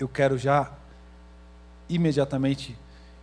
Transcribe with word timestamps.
eu 0.00 0.08
quero 0.08 0.38
já 0.38 0.72
imediatamente 1.86 2.74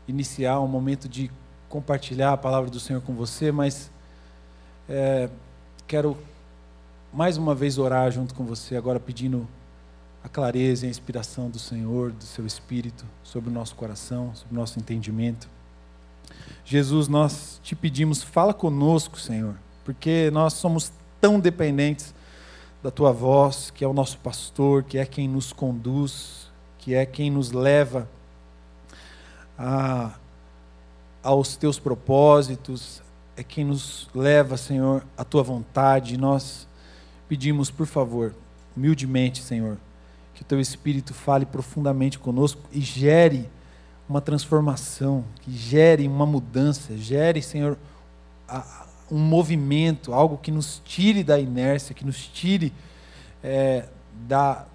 iniciar 0.08 0.60
um 0.60 0.68
momento 0.68 1.10
de 1.10 1.32
compartilhar 1.68 2.34
a 2.34 2.38
palavra 2.38 2.70
do 2.70 2.80
Senhor 2.80 3.02
com 3.02 3.16
você, 3.16 3.52
mas 3.52 3.92
é, 4.88 5.28
quero 5.88 6.16
mais 7.12 7.36
uma 7.36 7.56
vez 7.56 7.80
orar 7.80 8.12
junto 8.12 8.36
com 8.36 8.46
você, 8.46 8.76
agora 8.76 9.00
pedindo 9.00 9.48
a 10.24 10.30
clareza 10.30 10.86
e 10.86 10.88
a 10.88 10.92
inspiração 10.92 11.50
do 11.50 11.58
Senhor, 11.58 12.12
do 12.12 12.24
seu 12.24 12.46
Espírito, 12.46 13.06
sobre 13.24 13.50
o 13.50 13.54
nosso 13.54 13.76
coração, 13.76 14.36
sobre 14.36 14.54
o 14.56 14.60
nosso 14.60 14.80
entendimento. 14.80 15.50
Jesus, 16.64 17.08
nós 17.08 17.60
te 17.64 17.76
pedimos, 17.76 18.22
fala 18.22 18.54
conosco, 18.54 19.20
Senhor, 19.20 19.56
porque 19.84 20.30
nós 20.32 20.54
somos 20.54 20.92
tão 21.20 21.40
dependentes 21.40 22.14
da 22.84 22.92
tua 22.92 23.12
voz, 23.12 23.72
que 23.72 23.84
é 23.84 23.88
o 23.88 23.94
nosso 23.94 24.20
pastor, 24.20 24.84
que 24.84 24.98
é 24.98 25.06
quem 25.06 25.28
nos 25.28 25.52
conduz, 25.52 26.48
que 26.88 26.96
é 26.96 27.06
quem 27.06 27.30
nos 27.30 27.52
leva 27.52 28.08
a, 29.60 30.18
aos 31.22 31.58
teus 31.58 31.78
propósitos, 31.78 33.04
é 33.36 33.44
quem 33.44 33.66
nos 33.66 34.08
leva, 34.16 34.56
Senhor, 34.56 35.06
à 35.18 35.26
tua 35.26 35.44
vontade. 35.44 36.16
Nós 36.16 36.66
pedimos, 37.28 37.70
por 37.70 37.88
favor, 37.88 38.34
humildemente, 38.74 39.44
Senhor, 39.44 39.78
que 40.34 40.44
o 40.44 40.46
teu 40.46 40.62
Espírito 40.62 41.14
fale 41.14 41.46
profundamente 41.46 42.18
conosco 42.18 42.62
e 42.72 42.80
gere 42.80 43.50
uma 44.08 44.22
transformação, 44.22 45.26
que 45.42 45.52
gere 45.52 46.08
uma 46.08 46.26
mudança, 46.26 46.96
gere, 46.96 47.42
Senhor, 47.42 47.78
um 49.12 49.20
movimento, 49.20 50.14
algo 50.14 50.38
que 50.38 50.52
nos 50.52 50.82
tire 50.86 51.22
da 51.22 51.38
inércia, 51.38 51.94
que 51.94 52.06
nos 52.06 52.26
tire 52.28 52.72
é, 53.44 53.90
da, 54.26 54.66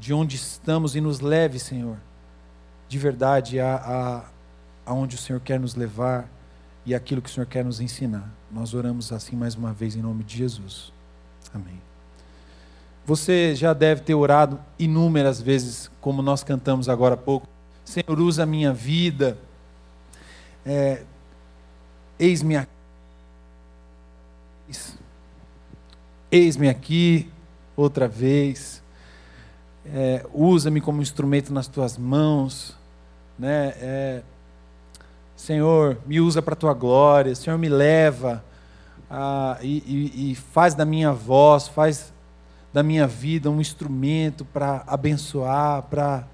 de 0.00 0.14
onde 0.14 0.36
estamos 0.36 0.96
e 0.96 1.00
nos 1.00 1.20
leve, 1.20 1.58
Senhor, 1.58 1.98
de 2.88 2.98
verdade 2.98 3.60
a, 3.60 3.76
a, 3.76 4.90
aonde 4.90 5.14
o 5.14 5.18
Senhor 5.18 5.40
quer 5.40 5.60
nos 5.60 5.74
levar 5.74 6.26
e 6.86 6.94
aquilo 6.94 7.20
que 7.20 7.28
o 7.28 7.32
Senhor 7.32 7.46
quer 7.46 7.64
nos 7.64 7.80
ensinar. 7.80 8.28
Nós 8.50 8.72
oramos 8.72 9.12
assim 9.12 9.36
mais 9.36 9.54
uma 9.54 9.72
vez 9.74 9.94
em 9.94 10.00
nome 10.00 10.24
de 10.24 10.38
Jesus. 10.38 10.90
Amém. 11.54 11.80
Você 13.04 13.54
já 13.54 13.72
deve 13.74 14.00
ter 14.00 14.14
orado 14.14 14.58
inúmeras 14.78 15.40
vezes, 15.40 15.90
como 16.00 16.22
nós 16.22 16.42
cantamos 16.42 16.88
agora 16.88 17.14
há 17.14 17.18
pouco. 17.18 17.46
Senhor, 17.84 18.18
usa 18.18 18.44
a 18.44 18.46
minha 18.46 18.72
vida. 18.72 19.36
É, 20.64 21.04
Eis-me 22.18 22.56
aqui. 22.56 22.70
Eis-me 26.30 26.68
aqui 26.68 27.30
outra 27.76 28.06
vez. 28.06 28.82
É, 29.86 30.26
Usa-me 30.32 30.80
como 30.80 31.02
instrumento 31.02 31.52
nas 31.52 31.66
tuas 31.66 31.96
mãos. 31.96 32.76
Né? 33.38 33.74
É, 33.80 34.22
Senhor, 35.36 35.98
me 36.06 36.20
usa 36.20 36.42
para 36.42 36.54
a 36.54 36.56
tua 36.56 36.74
glória. 36.74 37.34
Senhor, 37.34 37.58
me 37.58 37.68
leva 37.68 38.44
a, 39.10 39.58
e, 39.62 39.78
e, 39.86 40.32
e 40.32 40.34
faz 40.34 40.74
da 40.74 40.84
minha 40.84 41.12
voz, 41.12 41.66
faz 41.66 42.12
da 42.72 42.82
minha 42.82 43.06
vida 43.06 43.50
um 43.50 43.60
instrumento 43.60 44.44
para 44.44 44.84
abençoar, 44.86 45.82
para 45.82 46.24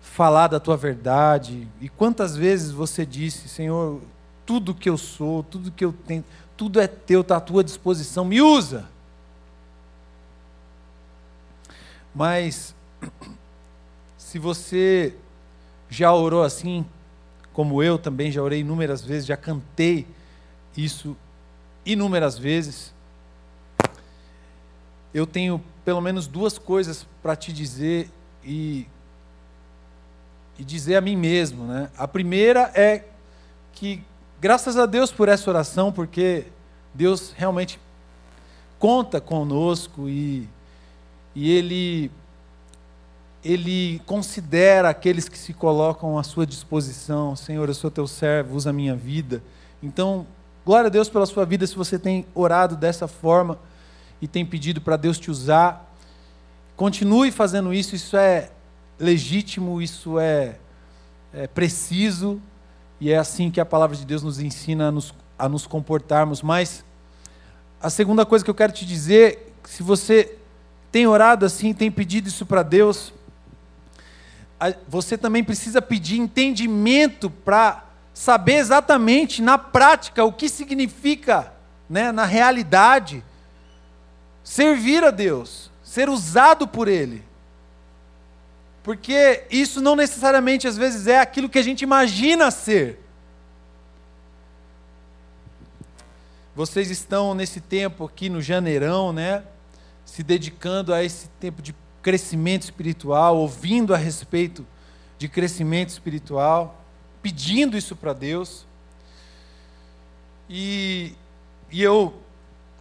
falar 0.00 0.48
da 0.48 0.60
tua 0.60 0.76
verdade. 0.76 1.66
E 1.80 1.88
quantas 1.88 2.36
vezes 2.36 2.70
você 2.70 3.06
disse, 3.06 3.48
Senhor, 3.48 4.00
tudo 4.44 4.74
que 4.74 4.88
eu 4.88 4.98
sou, 4.98 5.42
tudo 5.42 5.70
que 5.70 5.84
eu 5.84 5.92
tenho, 6.06 6.24
tudo 6.56 6.80
é 6.80 6.86
teu, 6.86 7.22
está 7.22 7.36
à 7.36 7.40
tua 7.40 7.64
disposição, 7.64 8.24
me 8.24 8.40
usa. 8.40 8.84
Mas, 12.16 12.74
se 14.16 14.38
você 14.38 15.14
já 15.90 16.10
orou 16.14 16.42
assim, 16.42 16.82
como 17.52 17.82
eu 17.82 17.98
também 17.98 18.32
já 18.32 18.42
orei 18.42 18.60
inúmeras 18.60 19.04
vezes, 19.04 19.26
já 19.26 19.36
cantei 19.36 20.06
isso 20.74 21.14
inúmeras 21.84 22.38
vezes, 22.38 22.94
eu 25.12 25.26
tenho 25.26 25.62
pelo 25.84 26.00
menos 26.00 26.26
duas 26.26 26.56
coisas 26.56 27.06
para 27.22 27.36
te 27.36 27.52
dizer 27.52 28.08
e, 28.42 28.86
e 30.58 30.64
dizer 30.64 30.96
a 30.96 31.02
mim 31.02 31.16
mesmo. 31.16 31.64
Né? 31.66 31.90
A 31.98 32.08
primeira 32.08 32.72
é 32.74 33.04
que, 33.74 34.02
graças 34.40 34.78
a 34.78 34.86
Deus 34.86 35.12
por 35.12 35.28
essa 35.28 35.50
oração, 35.50 35.92
porque 35.92 36.46
Deus 36.94 37.34
realmente 37.36 37.78
conta 38.78 39.20
conosco 39.20 40.08
e, 40.08 40.48
e 41.36 41.50
Ele, 41.50 42.10
Ele 43.44 44.00
considera 44.06 44.88
aqueles 44.88 45.28
que 45.28 45.36
se 45.36 45.52
colocam 45.52 46.18
à 46.18 46.22
sua 46.22 46.46
disposição. 46.46 47.36
Senhor, 47.36 47.68
eu 47.68 47.74
sou 47.74 47.90
teu 47.90 48.06
servo, 48.06 48.56
usa 48.56 48.70
a 48.70 48.72
minha 48.72 48.96
vida. 48.96 49.42
Então, 49.82 50.26
glória 50.64 50.86
a 50.86 50.90
Deus 50.90 51.10
pela 51.10 51.26
sua 51.26 51.44
vida 51.44 51.66
se 51.66 51.76
você 51.76 51.98
tem 51.98 52.24
orado 52.34 52.74
dessa 52.74 53.06
forma 53.06 53.58
e 54.18 54.26
tem 54.26 54.46
pedido 54.46 54.80
para 54.80 54.96
Deus 54.96 55.18
te 55.18 55.30
usar. 55.30 55.94
Continue 56.74 57.30
fazendo 57.30 57.74
isso, 57.74 57.94
isso 57.94 58.16
é 58.16 58.50
legítimo, 58.98 59.82
isso 59.82 60.18
é, 60.18 60.56
é, 61.34 61.46
preciso, 61.46 62.40
e 62.98 63.12
é 63.12 63.18
assim 63.18 63.50
que 63.50 63.60
a 63.60 63.66
palavra 63.66 63.94
de 63.94 64.06
Deus 64.06 64.22
nos 64.22 64.40
ensina 64.40 64.88
a 64.88 64.90
nos, 64.90 65.12
a 65.38 65.50
nos 65.50 65.66
comportarmos. 65.66 66.40
Mas 66.40 66.82
a 67.78 67.90
segunda 67.90 68.24
coisa 68.24 68.42
que 68.42 68.50
eu 68.50 68.54
quero 68.54 68.72
te 68.72 68.86
dizer, 68.86 69.52
se 69.64 69.82
você 69.82 70.38
tem 70.96 71.06
orado 71.06 71.44
assim, 71.44 71.74
tem 71.74 71.90
pedido 71.90 72.26
isso 72.26 72.46
para 72.46 72.62
Deus, 72.62 73.12
você 74.88 75.18
também 75.18 75.44
precisa 75.44 75.82
pedir 75.82 76.18
entendimento 76.18 77.28
para 77.28 77.84
saber 78.14 78.54
exatamente 78.54 79.42
na 79.42 79.58
prática 79.58 80.24
o 80.24 80.32
que 80.32 80.48
significa, 80.48 81.52
né, 81.86 82.10
na 82.10 82.24
realidade, 82.24 83.22
servir 84.42 85.04
a 85.04 85.10
Deus, 85.10 85.70
ser 85.84 86.08
usado 86.08 86.66
por 86.66 86.88
Ele. 86.88 87.22
Porque 88.82 89.44
isso 89.50 89.82
não 89.82 89.94
necessariamente 89.94 90.66
às 90.66 90.78
vezes 90.78 91.06
é 91.06 91.20
aquilo 91.20 91.50
que 91.50 91.58
a 91.58 91.62
gente 91.62 91.82
imagina 91.82 92.50
ser. 92.50 93.04
Vocês 96.54 96.90
estão 96.90 97.34
nesse 97.34 97.60
tempo 97.60 98.02
aqui 98.06 98.30
no 98.30 98.40
janeirão, 98.40 99.12
né? 99.12 99.44
Se 100.06 100.22
dedicando 100.22 100.94
a 100.94 101.04
esse 101.04 101.28
tempo 101.38 101.60
de 101.60 101.74
crescimento 102.00 102.62
espiritual, 102.62 103.36
ouvindo 103.36 103.92
a 103.92 103.98
respeito 103.98 104.66
de 105.18 105.28
crescimento 105.28 105.90
espiritual, 105.90 106.82
pedindo 107.20 107.76
isso 107.76 107.94
para 107.94 108.12
Deus. 108.12 108.64
E, 110.48 111.12
e 111.70 111.82
eu, 111.82 112.14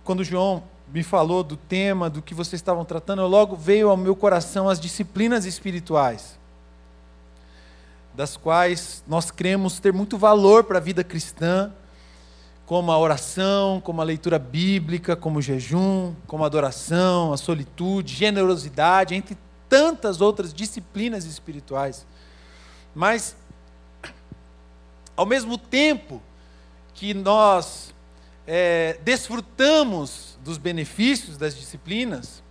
quando 0.04 0.20
o 0.20 0.24
João 0.24 0.64
me 0.94 1.02
falou 1.04 1.44
do 1.44 1.58
tema, 1.58 2.10
do 2.10 2.22
que 2.22 2.34
vocês 2.34 2.62
estavam 2.62 2.86
tratando, 2.86 3.26
logo 3.26 3.56
veio 3.56 3.90
ao 3.90 3.98
meu 3.98 4.16
coração 4.16 4.70
as 4.70 4.80
disciplinas 4.80 5.46
espirituais, 5.46 6.38
das 8.14 8.38
quais 8.38 9.04
nós 9.08 9.32
cremos 9.32 9.80
ter 9.80 9.92
muito 9.92 10.18
valor 10.18 10.64
para 10.64 10.78
a 10.78 10.82
vida 10.82 11.04
cristã, 11.04 11.74
como 12.66 12.92
a 12.92 12.98
oração, 12.98 13.80
como 13.80 14.02
a 14.02 14.04
leitura 14.04 14.40
bíblica, 14.40 15.16
como 15.16 15.40
o 15.40 15.42
jejum, 15.42 16.14
como 16.26 16.44
a 16.44 16.48
adoração, 16.48 17.32
a 17.32 17.38
solitude, 17.38 18.16
generosidade, 18.16 19.14
entre 19.14 19.38
tantas 19.70 20.20
outras 20.20 20.54
disciplinas 20.54 21.26
espirituais. 21.26 22.08
Mas, 22.94 23.36
ao 25.16 25.26
mesmo 25.26 25.58
tempo 25.58 26.22
que 26.94 27.14
nós 27.14 27.94
é, 28.48 28.98
desfrutamos 29.04 30.38
dos 30.44 30.58
benefícios 30.58 31.38
das 31.38 31.56
disciplinas, 31.56 32.42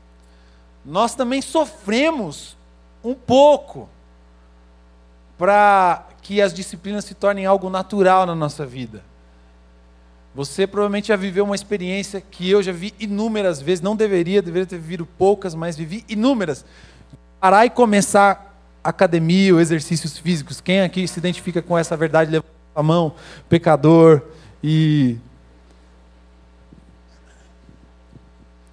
nós 0.85 1.15
também 1.15 1.43
sofremos 1.43 2.57
um 3.03 3.15
pouco 3.15 3.89
para 5.37 6.07
que 6.23 6.41
as 6.41 6.55
disciplinas 6.55 7.05
se 7.05 7.15
tornem 7.15 7.47
algo 7.47 7.69
natural 7.69 8.27
na 8.27 8.35
nossa 8.35 8.65
vida. 8.65 9.03
Você 10.35 10.67
provavelmente 10.67 11.09
já 11.09 11.17
viveu 11.17 11.45
uma 11.45 11.55
experiência 11.55 12.21
que 12.21 12.51
eu 12.51 12.61
já 12.61 12.73
vi 12.73 12.93
inúmeras 12.99 13.63
vezes, 13.63 13.81
não 13.81 13.95
deveria, 13.95 14.43
deveria 14.43 14.67
ter 14.67 14.79
vivido 14.79 15.07
poucas, 15.07 15.55
mas 15.55 15.77
vivi 15.77 16.05
inúmeras. 16.09 16.65
Parar 17.39 17.65
e 17.67 17.71
começar 17.71 18.53
academia 18.83 19.55
ou 19.55 19.61
exercícios 19.61 20.19
físicos. 20.19 20.61
Quem 20.61 20.83
aqui 20.83 21.07
se 21.07 21.19
identifica 21.19 21.63
com 21.63 21.79
essa 21.79 21.97
verdade, 21.97 22.33
levanta 22.33 22.53
a 22.75 22.83
mão, 22.83 23.15
pecador 23.49 24.23
e 24.63 25.17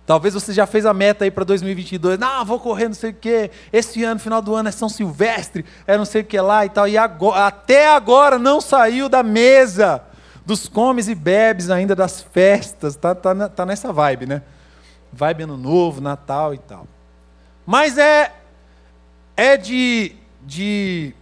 Talvez 0.04 0.34
você 0.34 0.52
já 0.52 0.66
fez 0.66 0.86
a 0.86 0.94
meta 0.94 1.24
aí 1.24 1.32
para 1.32 1.46
2022. 1.46 2.20
Não, 2.20 2.44
vou 2.44 2.60
correr 2.60 2.90
não 2.90 2.94
sei 2.94 3.12
o 3.12 3.14
quê. 3.14 3.50
Esse 3.72 4.04
ano, 4.04 4.20
final 4.20 4.42
do 4.42 4.54
ano, 4.54 4.68
é 4.68 4.72
São 4.72 4.90
Silvestre, 4.90 5.64
é 5.88 5.98
não 5.98 6.04
sei 6.04 6.22
o 6.22 6.26
que 6.26 6.38
lá 6.42 6.66
e 6.66 6.70
tal. 6.70 6.86
E 6.86 6.98
agora, 6.98 7.48
até 7.48 7.88
agora 7.88 8.38
não 8.38 8.60
saiu 8.60 9.08
da 9.08 9.24
mesa 9.24 10.04
dos 10.52 10.68
comes 10.68 11.08
e 11.08 11.16
bebes 11.16 11.70
ainda 11.70 11.96
das 11.96 12.22
festas. 12.22 12.98
Tá, 12.98 13.16
tá, 13.16 13.48
tá 13.48 13.66
nessa 13.66 13.94
vibe, 13.94 14.26
né? 14.26 14.42
Vibe 15.14 15.44
ano 15.44 15.56
novo, 15.56 16.02
Natal 16.02 16.54
e 16.54 16.58
tal. 16.58 16.86
Mas 17.66 17.98
é, 17.98 18.34
é 19.38 19.56
de 19.56 20.16
de. 20.42 21.14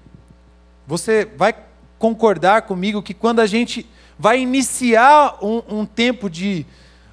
Você 0.87 1.25
vai 1.25 1.53
concordar 1.99 2.63
comigo 2.63 3.03
que 3.03 3.13
quando 3.13 3.39
a 3.39 3.45
gente 3.45 3.87
vai 4.17 4.39
iniciar 4.39 5.37
um, 5.43 5.61
um 5.69 5.85
tempo 5.85 6.29
de. 6.29 6.65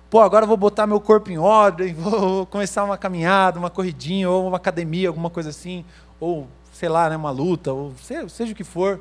Pô, 0.09 0.21
agora 0.21 0.47
vou 0.47 0.57
botar 0.57 0.87
meu 0.87 1.01
corpo 1.01 1.31
em 1.31 1.39
ordem, 1.39 1.93
vou 1.95 2.47
começar 2.47 2.85
uma 2.85 2.97
caminhada, 2.97 3.59
uma 3.59 3.69
corridinha, 3.69 4.31
ou 4.31 4.49
uma 4.49 4.57
academia, 4.57 5.09
alguma 5.09 5.29
coisa 5.29 5.51
assim, 5.51 5.85
ou 6.19 6.49
sei 6.73 6.89
lá, 6.89 7.11
né, 7.11 7.17
uma 7.17 7.31
luta, 7.31 7.73
ou 7.73 7.95
seja, 8.03 8.29
seja 8.29 8.53
o 8.53 8.57
que 8.57 8.65
for. 8.65 9.01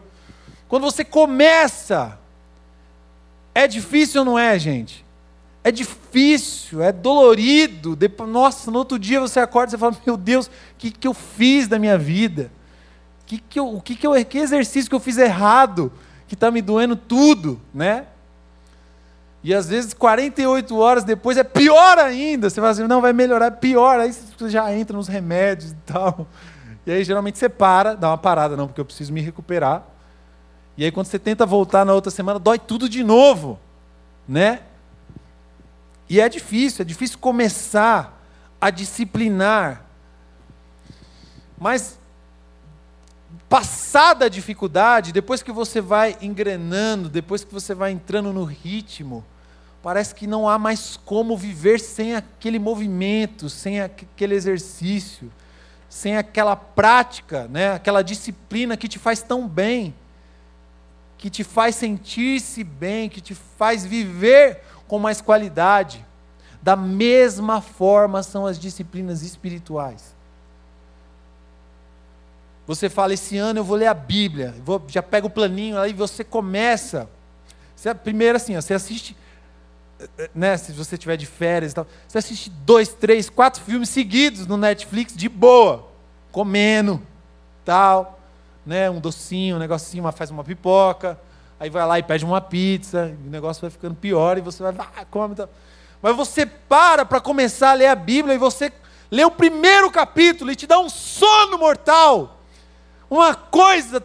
Quando 0.67 0.83
você 0.83 1.05
começa, 1.05 2.17
é 3.55 3.67
difícil 3.67 4.19
ou 4.21 4.25
não 4.25 4.37
é, 4.37 4.59
gente? 4.59 5.05
É 5.63 5.71
difícil, 5.71 6.83
é 6.83 6.91
dolorido. 6.91 7.95
Depois, 7.95 8.29
nossa, 8.29 8.69
no 8.69 8.77
outro 8.77 8.99
dia 8.99 9.19
você 9.19 9.39
acorda 9.39 9.69
e 9.69 9.71
você 9.71 9.77
fala: 9.77 9.97
Meu 10.05 10.17
Deus, 10.17 10.47
o 10.47 10.51
que, 10.77 10.91
que 10.91 11.07
eu 11.07 11.13
fiz 11.13 11.67
da 11.67 11.79
minha 11.79 11.97
vida? 11.97 12.51
Que 13.25 13.39
que 13.39 13.59
eu, 13.59 13.73
o 13.73 13.81
que, 13.81 13.95
que, 13.95 14.05
eu, 14.05 14.25
que 14.25 14.37
exercício 14.37 14.87
que 14.89 14.95
eu 14.95 14.99
fiz 14.99 15.17
errado 15.17 15.91
que 16.27 16.35
está 16.35 16.51
me 16.51 16.61
doendo 16.61 16.95
tudo, 16.95 17.59
né? 17.73 18.05
E 19.43 19.53
às 19.53 19.69
vezes 19.69 19.93
48 19.93 20.75
horas 20.75 21.03
depois 21.03 21.37
é 21.37 21.43
pior 21.43 21.99
ainda. 21.99 22.49
Você 22.49 22.55
fala 22.55 22.71
assim, 22.71 22.87
não, 22.87 22.99
vai 22.99 23.13
melhorar, 23.13 23.45
é 23.45 23.51
pior. 23.51 23.99
Aí 23.99 24.11
você 24.11 24.49
já 24.49 24.73
entra 24.73 24.97
nos 24.97 25.07
remédios 25.07 25.71
e 25.71 25.75
tal. 25.85 26.27
E 26.85 26.91
aí 26.91 27.03
geralmente 27.03 27.37
você 27.37 27.47
para, 27.47 27.95
dá 27.95 28.09
uma 28.09 28.17
parada, 28.17 28.57
não, 28.57 28.67
porque 28.67 28.81
eu 28.81 28.85
preciso 28.85 29.13
me 29.13 29.21
recuperar. 29.21 29.94
E 30.77 30.83
aí 30.83 30.91
quando 30.91 31.07
você 31.07 31.19
tenta 31.19 31.45
voltar 31.45 31.85
na 31.85 31.93
outra 31.93 32.11
semana, 32.11 32.39
dói 32.39 32.59
tudo 32.59 32.89
de 32.89 33.03
novo, 33.03 33.59
né? 34.27 34.61
E 36.09 36.19
é 36.19 36.27
difícil, 36.29 36.83
é 36.83 36.85
difícil 36.85 37.17
começar 37.17 38.21
a 38.59 38.69
disciplinar. 38.69 39.85
Mas 41.57 41.97
passada 43.47 44.25
a 44.25 44.29
dificuldade, 44.29 45.11
depois 45.11 45.41
que 45.41 45.51
você 45.51 45.79
vai 45.79 46.17
engrenando, 46.21 47.09
depois 47.09 47.43
que 47.43 47.53
você 47.53 47.73
vai 47.73 47.91
entrando 47.91 48.33
no 48.33 48.43
ritmo, 48.43 49.23
parece 49.81 50.13
que 50.13 50.27
não 50.27 50.49
há 50.49 50.57
mais 50.57 50.97
como 51.05 51.37
viver 51.37 51.79
sem 51.79 52.15
aquele 52.15 52.59
movimento, 52.59 53.49
sem 53.49 53.81
aquele 53.81 54.35
exercício, 54.35 55.31
sem 55.87 56.17
aquela 56.17 56.55
prática, 56.55 57.47
né? 57.47 57.73
aquela 57.73 58.01
disciplina 58.01 58.75
que 58.75 58.87
te 58.87 58.99
faz 58.99 59.21
tão 59.21 59.47
bem, 59.47 59.93
que 61.25 61.29
te 61.31 61.43
faz 61.43 61.73
sentir-se 61.73 62.63
bem, 62.63 63.09
que 63.09 63.19
te 63.19 63.33
faz 63.33 63.83
viver 63.83 64.61
com 64.87 64.99
mais 64.99 65.21
qualidade. 65.21 66.05
Da 66.61 66.75
mesma 66.75 67.61
forma 67.61 68.21
são 68.21 68.45
as 68.45 68.59
disciplinas 68.59 69.23
espirituais. 69.23 70.15
Você 72.67 72.89
fala, 72.89 73.15
esse 73.15 73.39
ano 73.39 73.61
eu 73.61 73.63
vou 73.63 73.75
ler 73.75 73.87
a 73.87 73.93
Bíblia, 73.95 74.53
vou, 74.63 74.79
já 74.87 75.01
pega 75.01 75.25
o 75.25 75.29
planinho, 75.29 75.79
aí 75.79 75.93
você 75.93 76.23
começa. 76.23 77.09
Você, 77.75 77.91
primeiro 77.95 78.35
assim, 78.35 78.55
ó, 78.55 78.61
você 78.61 78.75
assiste, 78.75 79.17
né, 80.31 80.57
se 80.57 80.73
você 80.73 80.95
tiver 80.95 81.17
de 81.17 81.25
férias 81.25 81.71
e 81.71 81.75
tal, 81.75 81.87
você 82.07 82.19
assiste 82.19 82.51
dois, 82.51 82.89
três, 82.89 83.31
quatro 83.31 83.63
filmes 83.63 83.89
seguidos 83.89 84.45
no 84.45 84.57
Netflix 84.57 85.15
de 85.15 85.27
boa, 85.27 85.89
comendo, 86.31 87.01
tal, 87.65 88.14
né, 88.65 88.89
um 88.89 88.99
docinho, 88.99 89.57
um 89.57 89.59
negocinho, 89.59 90.03
uma, 90.03 90.11
faz 90.11 90.31
uma 90.31 90.43
pipoca, 90.43 91.19
aí 91.59 91.69
vai 91.69 91.85
lá 91.85 91.99
e 91.99 92.03
pede 92.03 92.25
uma 92.25 92.41
pizza, 92.41 93.15
o 93.25 93.29
negócio 93.29 93.61
vai 93.61 93.69
ficando 93.69 93.95
pior 93.95 94.37
e 94.37 94.41
você 94.41 94.63
vai, 94.63 94.73
ah, 94.77 95.05
come, 95.09 95.35
tal. 95.35 95.49
Mas 96.01 96.15
você 96.15 96.45
para 96.45 97.05
para 97.05 97.19
começar 97.19 97.71
a 97.71 97.73
ler 97.73 97.87
a 97.87 97.95
Bíblia 97.95 98.35
e 98.35 98.37
você 98.37 98.71
lê 99.11 99.23
o 99.23 99.31
primeiro 99.31 99.91
capítulo 99.91 100.51
e 100.51 100.55
te 100.55 100.67
dá 100.67 100.79
um 100.79 100.89
sono 100.89 101.57
mortal 101.57 102.35
uma 103.09 103.35
coisa 103.35 104.03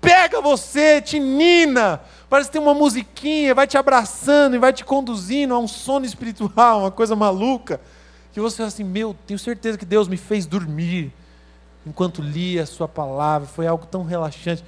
pega 0.00 0.40
você, 0.40 1.00
te 1.00 1.18
nina, 1.18 2.00
parece 2.28 2.48
que 2.48 2.54
tem 2.54 2.62
uma 2.62 2.74
musiquinha, 2.74 3.54
vai 3.54 3.66
te 3.66 3.78
abraçando 3.78 4.56
e 4.56 4.58
vai 4.58 4.72
te 4.72 4.84
conduzindo 4.84 5.54
a 5.54 5.58
um 5.58 5.68
sono 5.68 6.04
espiritual, 6.04 6.80
uma 6.80 6.90
coisa 6.90 7.14
maluca, 7.14 7.80
que 8.32 8.40
você 8.40 8.56
fala 8.56 8.68
assim, 8.68 8.84
meu, 8.84 9.16
tenho 9.26 9.38
certeza 9.38 9.78
que 9.78 9.84
Deus 9.84 10.08
me 10.08 10.16
fez 10.16 10.44
dormir, 10.44 11.12
enquanto 11.86 12.22
lia 12.22 12.62
a 12.62 12.66
sua 12.66 12.88
palavra, 12.88 13.48
foi 13.48 13.66
algo 13.66 13.86
tão 13.86 14.04
relaxante. 14.04 14.64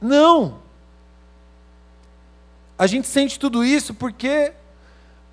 Não! 0.00 0.58
A 2.78 2.86
gente 2.86 3.06
sente 3.06 3.38
tudo 3.38 3.62
isso 3.64 3.92
porque 3.92 4.52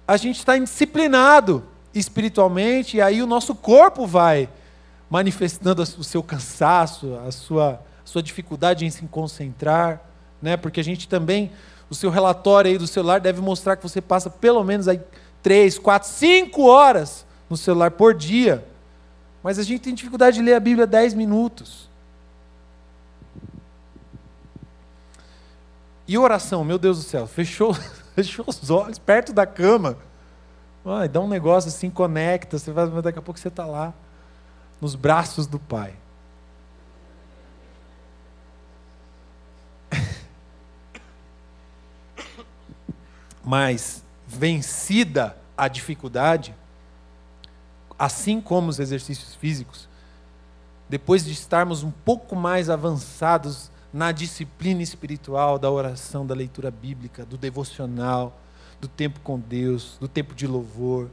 a 0.08 0.18
gente 0.18 0.38
está 0.40 0.58
indisciplinado 0.58 1.64
espiritualmente, 1.94 2.98
e 2.98 3.02
aí 3.02 3.22
o 3.22 3.28
nosso 3.28 3.56
corpo 3.56 4.06
vai 4.06 4.50
manifestando 5.10 5.82
o 5.82 6.04
seu 6.04 6.22
cansaço, 6.22 7.18
a 7.26 7.32
sua, 7.32 7.82
a 8.04 8.08
sua 8.08 8.22
dificuldade 8.22 8.86
em 8.86 8.90
se 8.90 9.02
concentrar, 9.06 10.02
né? 10.42 10.58
porque 10.58 10.80
a 10.80 10.84
gente 10.84 11.08
também, 11.08 11.52
o 11.90 11.96
seu 11.96 12.10
relatório 12.10 12.72
aí 12.72 12.78
do 12.78 12.88
celular 12.88 13.20
deve 13.20 13.42
mostrar 13.42 13.76
que 13.76 13.84
você 13.84 14.02
passa 14.02 14.30
pelo 14.30 14.64
menos 14.64 14.88
aí 14.88 15.00
três, 15.42 15.80
quatro, 15.80 16.10
cinco 16.10 16.64
horas 16.64 17.26
no 17.50 17.56
celular 17.56 17.92
por 17.92 18.14
dia. 18.14 18.66
Mas 19.44 19.60
a 19.60 19.63
gente 19.63 19.81
tem 19.81 19.94
dificuldade 19.94 20.38
de 20.38 20.44
ler 20.44 20.56
a 20.56 20.60
Bíblia 20.60 20.88
dez 20.88 21.13
minutos. 21.13 21.88
E 26.07 26.18
oração, 26.18 26.63
meu 26.63 26.80
Deus 26.80 26.98
do 26.98 27.04
céu, 27.04 27.28
fechou, 27.28 27.74
fechou 28.16 28.45
os 28.48 28.69
olhos 28.69 28.98
perto 28.98 29.34
da 29.34 29.45
cama. 29.45 29.98
Ai, 30.86 31.10
dá 31.10 31.19
um 31.19 31.28
negócio 31.28 31.68
assim, 31.68 31.89
conecta, 31.89 32.57
você 32.57 32.72
vai, 32.72 32.89
daqui 33.01 33.19
a 33.19 33.22
pouco 33.22 33.38
você 33.38 33.50
está 33.50 33.66
lá 33.66 33.94
nos 34.80 34.95
braços 34.95 35.45
do 35.45 35.60
Pai. 35.60 35.94
Mas, 43.44 44.01
vencida 44.25 45.36
a 45.57 45.68
dificuldade, 45.68 46.56
assim 47.98 48.40
como 48.40 48.70
os 48.70 48.80
exercícios 48.80 49.36
físicos, 49.36 49.88
depois 50.90 51.26
de 51.26 51.32
estarmos 51.32 51.84
um 51.84 51.92
pouco 51.92 52.36
mais 52.36 52.70
avançados 52.70 53.72
na 53.92 54.12
disciplina 54.12 54.82
espiritual, 54.82 55.58
da 55.58 55.70
oração, 55.70 56.26
da 56.26 56.36
leitura 56.36 56.70
bíblica, 56.70 57.26
do 57.26 57.38
devocional, 57.38 58.40
do 58.80 58.88
tempo 58.88 59.20
com 59.22 59.40
Deus, 59.40 59.98
do 60.00 60.08
tempo 60.08 60.36
de 60.36 60.46
louvor, 60.46 61.10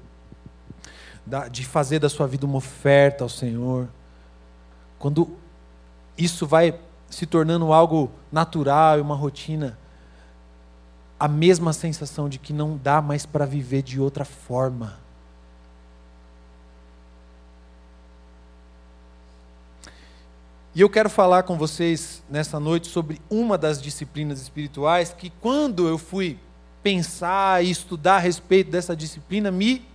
de 1.50 1.64
fazer 1.64 1.98
da 1.98 2.08
sua 2.08 2.26
vida 2.26 2.44
uma 2.44 2.58
oferta 2.58 3.24
ao 3.24 3.30
Senhor, 3.30 3.88
quando 4.98 5.36
isso 6.16 6.46
vai 6.46 6.78
se 7.08 7.26
tornando 7.26 7.72
algo 7.72 8.10
natural 8.30 8.98
e 8.98 9.00
uma 9.00 9.14
rotina, 9.14 9.78
a 11.18 11.28
mesma 11.28 11.72
sensação 11.72 12.28
de 12.28 12.38
que 12.38 12.52
não 12.52 12.76
dá 12.76 13.00
mais 13.00 13.24
para 13.24 13.46
viver 13.46 13.82
de 13.82 14.00
outra 14.00 14.24
forma. 14.24 15.03
E 20.74 20.80
eu 20.80 20.90
quero 20.90 21.08
falar 21.08 21.44
com 21.44 21.56
vocês 21.56 22.22
nessa 22.28 22.58
noite 22.58 22.88
sobre 22.88 23.20
uma 23.30 23.56
das 23.56 23.80
disciplinas 23.80 24.40
espirituais 24.40 25.14
que, 25.16 25.30
quando 25.40 25.86
eu 25.86 25.98
fui 25.98 26.38
pensar 26.82 27.64
e 27.64 27.70
estudar 27.70 28.16
a 28.16 28.18
respeito 28.18 28.70
dessa 28.70 28.96
disciplina, 28.96 29.50
me 29.50 29.86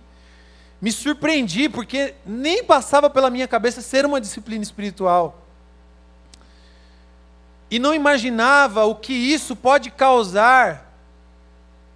me 0.80 0.90
surpreendi 0.90 1.68
porque 1.68 2.14
nem 2.24 2.64
passava 2.64 3.10
pela 3.10 3.28
minha 3.28 3.46
cabeça 3.46 3.82
ser 3.82 4.06
uma 4.06 4.20
disciplina 4.20 4.62
espiritual. 4.62 5.46
E 7.70 7.78
não 7.78 7.94
imaginava 7.94 8.84
o 8.86 8.94
que 8.94 9.12
isso 9.12 9.54
pode 9.54 9.90
causar 9.90 10.90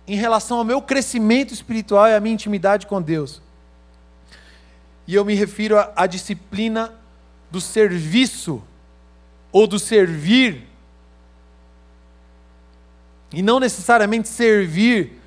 em 0.07 0.17
relação 0.17 0.59
ao 0.59 0.65
meu 0.65 0.83
crescimento 0.83 1.55
espiritual 1.55 2.07
e 2.07 2.15
à 2.15 2.21
minha 2.21 2.35
intimidade 2.35 2.87
com 2.87 3.01
Deus. 3.01 3.41
E 5.07 5.15
eu 5.15 5.25
me 5.25 5.35
refiro 5.35 5.77
à, 5.97 6.07
disciplina 6.07 6.93
do 7.51 7.61
serviço 7.61 8.63
ou 9.55 9.69
do 9.69 9.79
servir. 9.79 10.67
E 13.33 13.41
não 13.41 13.61
necessariamente 13.61 14.29
servir 14.29 15.21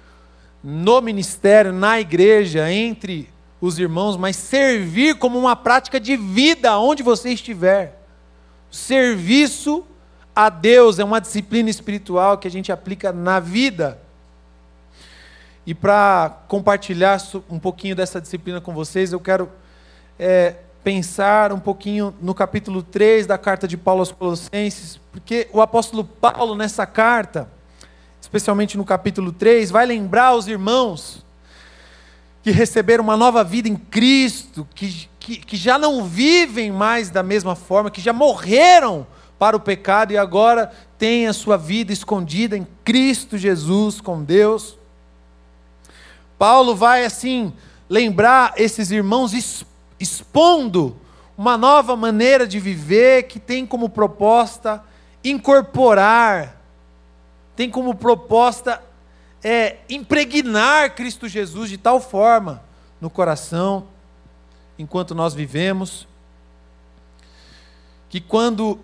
no 0.61 0.99
ministério, 0.99 1.71
na 1.71 1.97
igreja, 1.97 2.69
entre 2.69 3.29
os 3.61 3.79
irmãos, 3.79 4.17
mas 4.17 4.35
servir 4.35 5.15
como 5.15 5.39
uma 5.39 5.55
prática 5.55 5.97
de 5.97 6.17
vida 6.17 6.77
onde 6.77 7.01
você 7.01 7.29
estiver. 7.29 8.05
Serviço 8.69 9.85
a 10.35 10.49
Deus 10.49 10.99
é 10.99 11.05
uma 11.05 11.21
disciplina 11.21 11.69
espiritual 11.69 12.37
que 12.37 12.49
a 12.49 12.51
gente 12.51 12.69
aplica 12.69 13.13
na 13.13 13.39
vida. 13.39 13.97
E 15.65 15.73
para 15.73 16.37
compartilhar 16.49 17.17
um 17.49 17.57
pouquinho 17.57 17.95
dessa 17.95 18.19
disciplina 18.19 18.59
com 18.59 18.73
vocês, 18.73 19.13
eu 19.13 19.21
quero 19.21 19.49
é, 20.19 20.55
pensar 20.87 21.51
um 21.51 21.59
pouquinho 21.59 22.15
no 22.21 22.33
capítulo 22.33 22.81
3 22.81 23.27
da 23.27 23.37
carta 23.37 23.67
de 23.67 23.75
Paulo 23.75 23.99
aos 23.99 24.13
Colossenses, 24.13 24.97
porque 25.11 25.49
o 25.51 25.59
apóstolo 25.59 26.01
Paulo, 26.05 26.55
nessa 26.55 26.85
carta, 26.85 27.51
especialmente 28.21 28.77
no 28.77 28.85
capítulo 28.85 29.33
3, 29.33 29.69
vai 29.69 29.85
lembrar 29.85 30.27
aos 30.27 30.47
irmãos 30.47 31.25
que 32.41 32.51
receberam 32.51 33.03
uma 33.03 33.17
nova 33.17 33.43
vida 33.43 33.67
em 33.67 33.75
Cristo, 33.75 34.65
que, 34.73 35.09
que, 35.19 35.35
que 35.35 35.57
já 35.57 35.77
não 35.77 36.05
vivem 36.05 36.71
mais 36.71 37.09
da 37.09 37.21
mesma 37.21 37.53
forma, 37.53 37.91
que 37.91 37.99
já 37.99 38.13
morreram 38.13 39.05
para 39.37 39.57
o 39.57 39.59
pecado 39.59 40.13
e 40.13 40.17
agora 40.17 40.71
têm 40.97 41.27
a 41.27 41.33
sua 41.33 41.57
vida 41.57 41.91
escondida 41.91 42.55
em 42.55 42.65
Cristo 42.85 43.37
Jesus 43.37 43.99
com 43.99 44.23
Deus. 44.23 44.77
Paulo 46.39 46.73
vai 46.73 47.03
assim 47.03 47.51
lembrar 47.89 48.53
esses 48.55 48.89
irmãos 48.89 49.33
expondo 49.99 50.95
uma 51.37 51.57
nova 51.57 51.95
maneira 51.95 52.47
de 52.47 52.59
viver 52.59 53.23
que 53.23 53.39
tem 53.39 53.65
como 53.65 53.89
proposta 53.89 54.83
incorporar, 55.23 56.61
tem 57.55 57.69
como 57.69 57.95
proposta 57.95 58.81
é, 59.43 59.77
impregnar 59.89 60.95
Cristo 60.95 61.27
Jesus 61.27 61.69
de 61.69 61.77
tal 61.77 61.99
forma 61.99 62.63
no 62.99 63.09
coração, 63.09 63.87
enquanto 64.77 65.13
nós 65.13 65.33
vivemos, 65.33 66.07
que 68.09 68.21
quando 68.21 68.79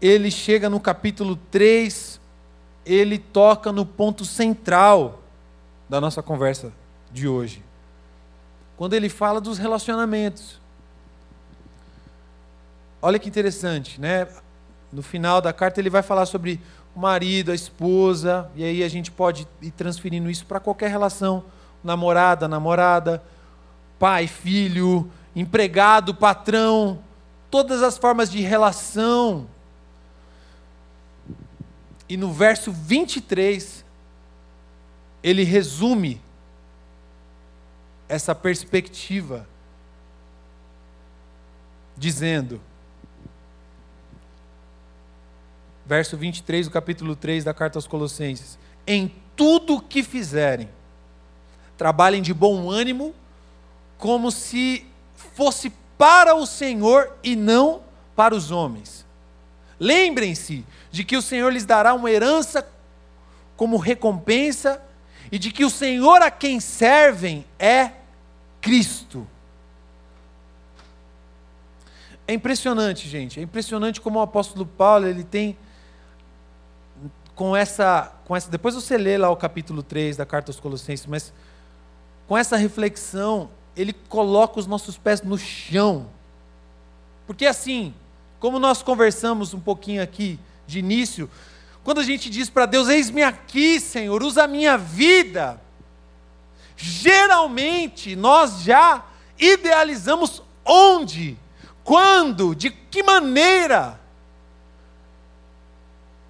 ele 0.00 0.30
chega 0.30 0.70
no 0.70 0.80
capítulo 0.80 1.36
3, 1.50 2.20
ele 2.86 3.18
toca 3.18 3.70
no 3.70 3.84
ponto 3.84 4.24
central 4.24 5.20
da 5.88 6.00
nossa 6.00 6.22
conversa 6.22 6.72
de 7.12 7.28
hoje. 7.28 7.62
Quando 8.80 8.94
ele 8.94 9.10
fala 9.10 9.42
dos 9.42 9.58
relacionamentos. 9.58 10.58
Olha 13.02 13.18
que 13.18 13.28
interessante, 13.28 14.00
né? 14.00 14.26
No 14.90 15.02
final 15.02 15.42
da 15.42 15.52
carta 15.52 15.78
ele 15.78 15.90
vai 15.90 16.00
falar 16.00 16.24
sobre 16.24 16.58
o 16.96 16.98
marido, 16.98 17.52
a 17.52 17.54
esposa, 17.54 18.50
e 18.56 18.64
aí 18.64 18.82
a 18.82 18.88
gente 18.88 19.10
pode 19.10 19.46
ir 19.60 19.70
transferindo 19.72 20.30
isso 20.30 20.46
para 20.46 20.58
qualquer 20.58 20.88
relação, 20.88 21.44
namorada, 21.84 22.48
namorada, 22.48 23.22
pai, 23.98 24.26
filho, 24.26 25.12
empregado, 25.36 26.14
patrão, 26.14 27.00
todas 27.50 27.82
as 27.82 27.98
formas 27.98 28.30
de 28.30 28.40
relação 28.40 29.46
e 32.08 32.16
no 32.16 32.32
verso 32.32 32.72
23, 32.72 33.84
ele 35.22 35.44
resume 35.44 36.18
essa 38.10 38.34
perspectiva, 38.34 39.46
dizendo, 41.96 42.60
verso 45.86 46.16
23 46.16 46.66
do 46.66 46.72
capítulo 46.72 47.14
3 47.14 47.44
da 47.44 47.54
carta 47.54 47.78
aos 47.78 47.86
Colossenses: 47.86 48.58
Em 48.84 49.14
tudo 49.36 49.80
que 49.80 50.02
fizerem, 50.02 50.68
trabalhem 51.78 52.20
de 52.20 52.34
bom 52.34 52.68
ânimo, 52.68 53.14
como 53.96 54.32
se 54.32 54.84
fosse 55.14 55.70
para 55.96 56.34
o 56.34 56.46
Senhor 56.46 57.16
e 57.22 57.36
não 57.36 57.80
para 58.16 58.34
os 58.34 58.50
homens. 58.50 59.06
Lembrem-se 59.78 60.66
de 60.90 61.04
que 61.04 61.16
o 61.16 61.22
Senhor 61.22 61.52
lhes 61.52 61.64
dará 61.64 61.94
uma 61.94 62.10
herança 62.10 62.68
como 63.56 63.76
recompensa 63.76 64.82
e 65.30 65.38
de 65.38 65.52
que 65.52 65.64
o 65.64 65.70
Senhor 65.70 66.20
a 66.22 66.30
quem 66.30 66.58
servem 66.58 67.44
é 67.56 67.99
Cristo. 68.60 69.26
É 72.26 72.34
impressionante, 72.34 73.08
gente. 73.08 73.40
É 73.40 73.42
impressionante 73.42 74.00
como 74.00 74.18
o 74.18 74.22
apóstolo 74.22 74.64
Paulo 74.64 75.06
ele 75.06 75.24
tem 75.24 75.58
com 77.34 77.56
essa, 77.56 78.12
com 78.24 78.36
essa. 78.36 78.50
Depois 78.50 78.74
você 78.74 78.96
lê 78.96 79.18
lá 79.18 79.30
o 79.30 79.36
capítulo 79.36 79.82
3 79.82 80.16
da 80.16 80.26
carta 80.26 80.50
aos 80.50 80.60
Colossenses, 80.60 81.06
mas 81.06 81.32
com 82.28 82.36
essa 82.36 82.56
reflexão, 82.56 83.50
ele 83.76 83.92
coloca 83.92 84.60
os 84.60 84.66
nossos 84.66 84.96
pés 84.96 85.22
no 85.22 85.36
chão. 85.36 86.06
Porque 87.26 87.46
assim, 87.46 87.94
como 88.38 88.58
nós 88.58 88.82
conversamos 88.82 89.52
um 89.54 89.60
pouquinho 89.60 90.02
aqui, 90.02 90.38
de 90.66 90.78
início, 90.78 91.28
quando 91.82 91.98
a 91.98 92.04
gente 92.04 92.30
diz 92.30 92.48
para 92.48 92.66
Deus: 92.66 92.88
Eis-me 92.88 93.22
aqui, 93.22 93.80
Senhor, 93.80 94.22
usa 94.22 94.44
a 94.44 94.46
minha 94.46 94.78
vida. 94.78 95.60
Geralmente 96.82 98.16
nós 98.16 98.62
já 98.62 99.04
idealizamos 99.38 100.42
onde, 100.64 101.38
quando, 101.84 102.54
de 102.54 102.70
que 102.70 103.02
maneira. 103.02 104.00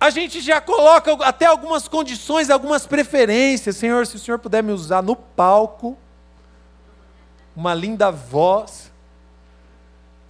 A 0.00 0.10
gente 0.10 0.40
já 0.40 0.60
coloca 0.60 1.12
até 1.24 1.46
algumas 1.46 1.86
condições, 1.86 2.50
algumas 2.50 2.84
preferências. 2.84 3.76
Senhor, 3.76 4.06
se 4.06 4.16
o 4.16 4.18
Senhor 4.18 4.38
puder 4.38 4.62
me 4.62 4.72
usar 4.72 5.02
no 5.02 5.14
palco, 5.14 5.96
uma 7.54 7.72
linda 7.72 8.10
voz, 8.10 8.90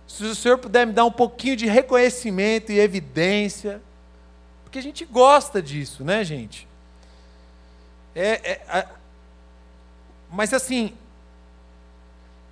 se 0.06 0.24
o 0.24 0.34
Senhor 0.34 0.58
puder 0.58 0.86
me 0.86 0.92
dar 0.92 1.04
um 1.06 1.12
pouquinho 1.12 1.56
de 1.56 1.66
reconhecimento 1.66 2.72
e 2.72 2.78
evidência, 2.78 3.80
porque 4.64 4.78
a 4.78 4.82
gente 4.82 5.04
gosta 5.06 5.62
disso, 5.62 6.04
né, 6.04 6.22
gente? 6.24 6.68
É, 8.14 8.50
é. 8.52 8.99
Mas 10.30 10.54
assim, 10.54 10.94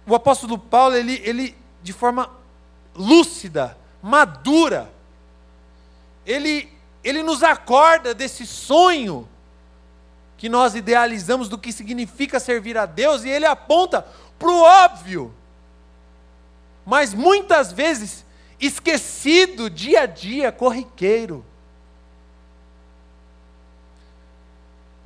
o 0.07 0.15
apóstolo 0.15 0.59
Paulo, 0.59 0.97
ele, 0.97 1.21
ele 1.25 1.57
de 1.83 1.93
forma 1.93 2.31
lúcida, 2.95 3.77
madura, 4.03 4.91
ele, 6.27 6.73
ele 7.05 7.23
nos 7.23 7.43
acorda 7.43 8.13
desse 8.13 8.47
sonho 8.47 9.29
que 10.37 10.49
nós 10.49 10.75
idealizamos 10.75 11.49
do 11.49 11.59
que 11.59 11.73
significa 11.73 12.39
servir 12.39 12.77
a 12.79 12.87
Deus 12.87 13.25
e 13.25 13.29
ele 13.29 13.47
aponta 13.47 14.07
para 14.39 14.49
o 14.49 14.61
óbvio, 14.61 15.35
mas 16.87 17.13
muitas 17.13 17.73
vezes 17.73 18.25
esquecido 18.61 19.69
dia 19.69 20.03
a 20.03 20.07
dia, 20.07 20.51
corriqueiro. 20.51 21.45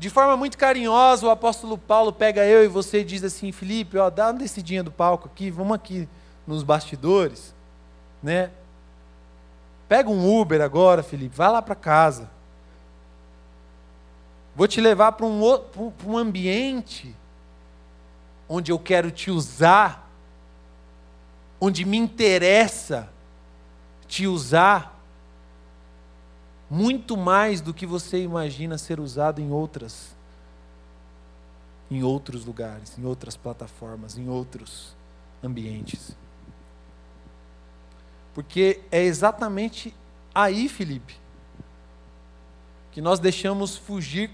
De 0.02 0.10
forma 0.10 0.36
muito 0.36 0.58
carinhosa, 0.58 1.24
o 1.24 1.30
apóstolo 1.30 1.78
Paulo 1.78 2.12
pega 2.12 2.44
eu 2.44 2.64
e 2.64 2.66
você 2.66 3.02
e 3.02 3.04
diz 3.04 3.22
assim: 3.22 3.52
Felipe, 3.52 3.96
ó, 3.96 4.10
dá 4.10 4.26
uma 4.26 4.32
descidinha 4.32 4.82
do 4.82 4.90
palco 4.90 5.30
aqui, 5.32 5.48
vamos 5.48 5.76
aqui 5.76 6.08
nos 6.44 6.64
bastidores, 6.64 7.54
né? 8.20 8.50
Pega 9.88 10.10
um 10.10 10.40
Uber 10.40 10.60
agora, 10.60 11.04
Felipe, 11.04 11.36
vai 11.36 11.48
lá 11.48 11.62
para 11.62 11.76
casa. 11.76 12.28
Vou 14.56 14.66
te 14.66 14.80
levar 14.80 15.12
para 15.12 15.24
um, 15.24 15.40
um 16.04 16.18
ambiente 16.18 17.14
onde 18.48 18.72
eu 18.72 18.80
quero 18.80 19.08
te 19.08 19.30
usar, 19.30 20.10
onde 21.60 21.84
me 21.84 21.96
interessa 21.96 23.08
te 24.08 24.26
usar 24.26 24.91
muito 26.72 27.18
mais 27.18 27.60
do 27.60 27.74
que 27.74 27.84
você 27.84 28.22
imagina 28.22 28.78
ser 28.78 28.98
usado 28.98 29.42
em 29.42 29.50
outras 29.50 30.16
em 31.90 32.02
outros 32.02 32.46
lugares, 32.46 32.96
em 32.98 33.04
outras 33.04 33.36
plataformas, 33.36 34.16
em 34.16 34.26
outros 34.30 34.96
ambientes. 35.44 36.16
Porque 38.32 38.80
é 38.90 39.02
exatamente 39.02 39.94
aí, 40.34 40.66
Felipe, 40.66 41.14
que 42.90 43.02
nós 43.02 43.20
deixamos 43.20 43.76
fugir 43.76 44.30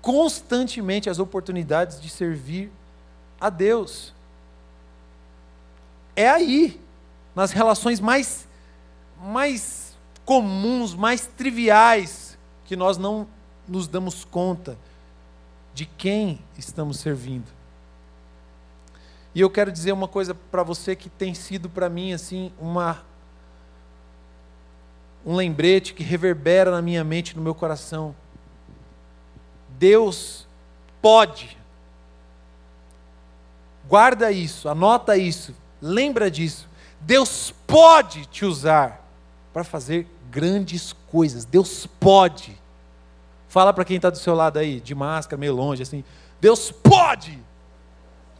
constantemente 0.00 1.10
as 1.10 1.18
oportunidades 1.18 2.00
de 2.00 2.08
servir 2.08 2.72
a 3.38 3.50
Deus. 3.50 4.14
É 6.16 6.30
aí, 6.30 6.80
nas 7.34 7.52
relações 7.52 8.00
mais 8.00 8.48
mais 9.20 9.87
comuns, 10.28 10.92
mais 10.92 11.24
triviais, 11.26 12.36
que 12.66 12.76
nós 12.76 12.98
não 12.98 13.26
nos 13.66 13.88
damos 13.88 14.26
conta 14.26 14.76
de 15.72 15.86
quem 15.86 16.38
estamos 16.58 16.98
servindo. 16.98 17.50
E 19.34 19.40
eu 19.40 19.48
quero 19.48 19.72
dizer 19.72 19.90
uma 19.92 20.06
coisa 20.06 20.34
para 20.34 20.62
você 20.62 20.94
que 20.94 21.08
tem 21.08 21.32
sido 21.32 21.70
para 21.70 21.88
mim 21.88 22.12
assim 22.12 22.52
uma 22.60 23.02
um 25.24 25.34
lembrete 25.34 25.94
que 25.94 26.02
reverbera 26.02 26.70
na 26.70 26.82
minha 26.82 27.02
mente, 27.02 27.34
no 27.34 27.42
meu 27.42 27.54
coração. 27.54 28.14
Deus 29.78 30.46
pode. 31.00 31.56
Guarda 33.88 34.30
isso, 34.30 34.68
anota 34.68 35.16
isso, 35.16 35.54
lembra 35.80 36.30
disso. 36.30 36.68
Deus 37.00 37.50
pode 37.66 38.26
te 38.26 38.44
usar 38.44 39.07
para 39.58 39.64
fazer 39.64 40.06
grandes 40.30 40.92
coisas. 41.10 41.44
Deus 41.44 41.84
pode. 41.84 42.56
Fala 43.48 43.72
para 43.72 43.84
quem 43.84 43.96
está 43.96 44.08
do 44.08 44.16
seu 44.16 44.32
lado 44.32 44.56
aí, 44.56 44.78
de 44.78 44.94
máscara, 44.94 45.36
meio 45.36 45.52
longe, 45.52 45.82
assim. 45.82 46.04
Deus 46.40 46.70
pode 46.70 47.42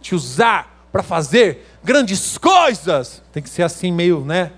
te 0.00 0.14
usar 0.14 0.87
para 0.92 1.02
fazer 1.02 1.66
grandes 1.82 2.38
coisas. 2.38 3.20
Tem 3.32 3.42
que 3.42 3.48
ser 3.48 3.64
assim, 3.64 3.90
meio, 3.90 4.25
né? 4.25 4.52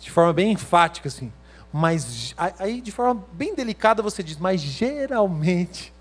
De 0.00 0.10
forma 0.10 0.32
bem 0.32 0.50
enfática, 0.50 1.06
assim. 1.06 1.32
Mas 1.72 2.34
aí, 2.58 2.80
de 2.80 2.90
forma 2.90 3.24
bem 3.34 3.54
delicada, 3.54 4.02
você 4.02 4.20
diz, 4.20 4.36
mas 4.36 4.60
geralmente, 4.60 5.94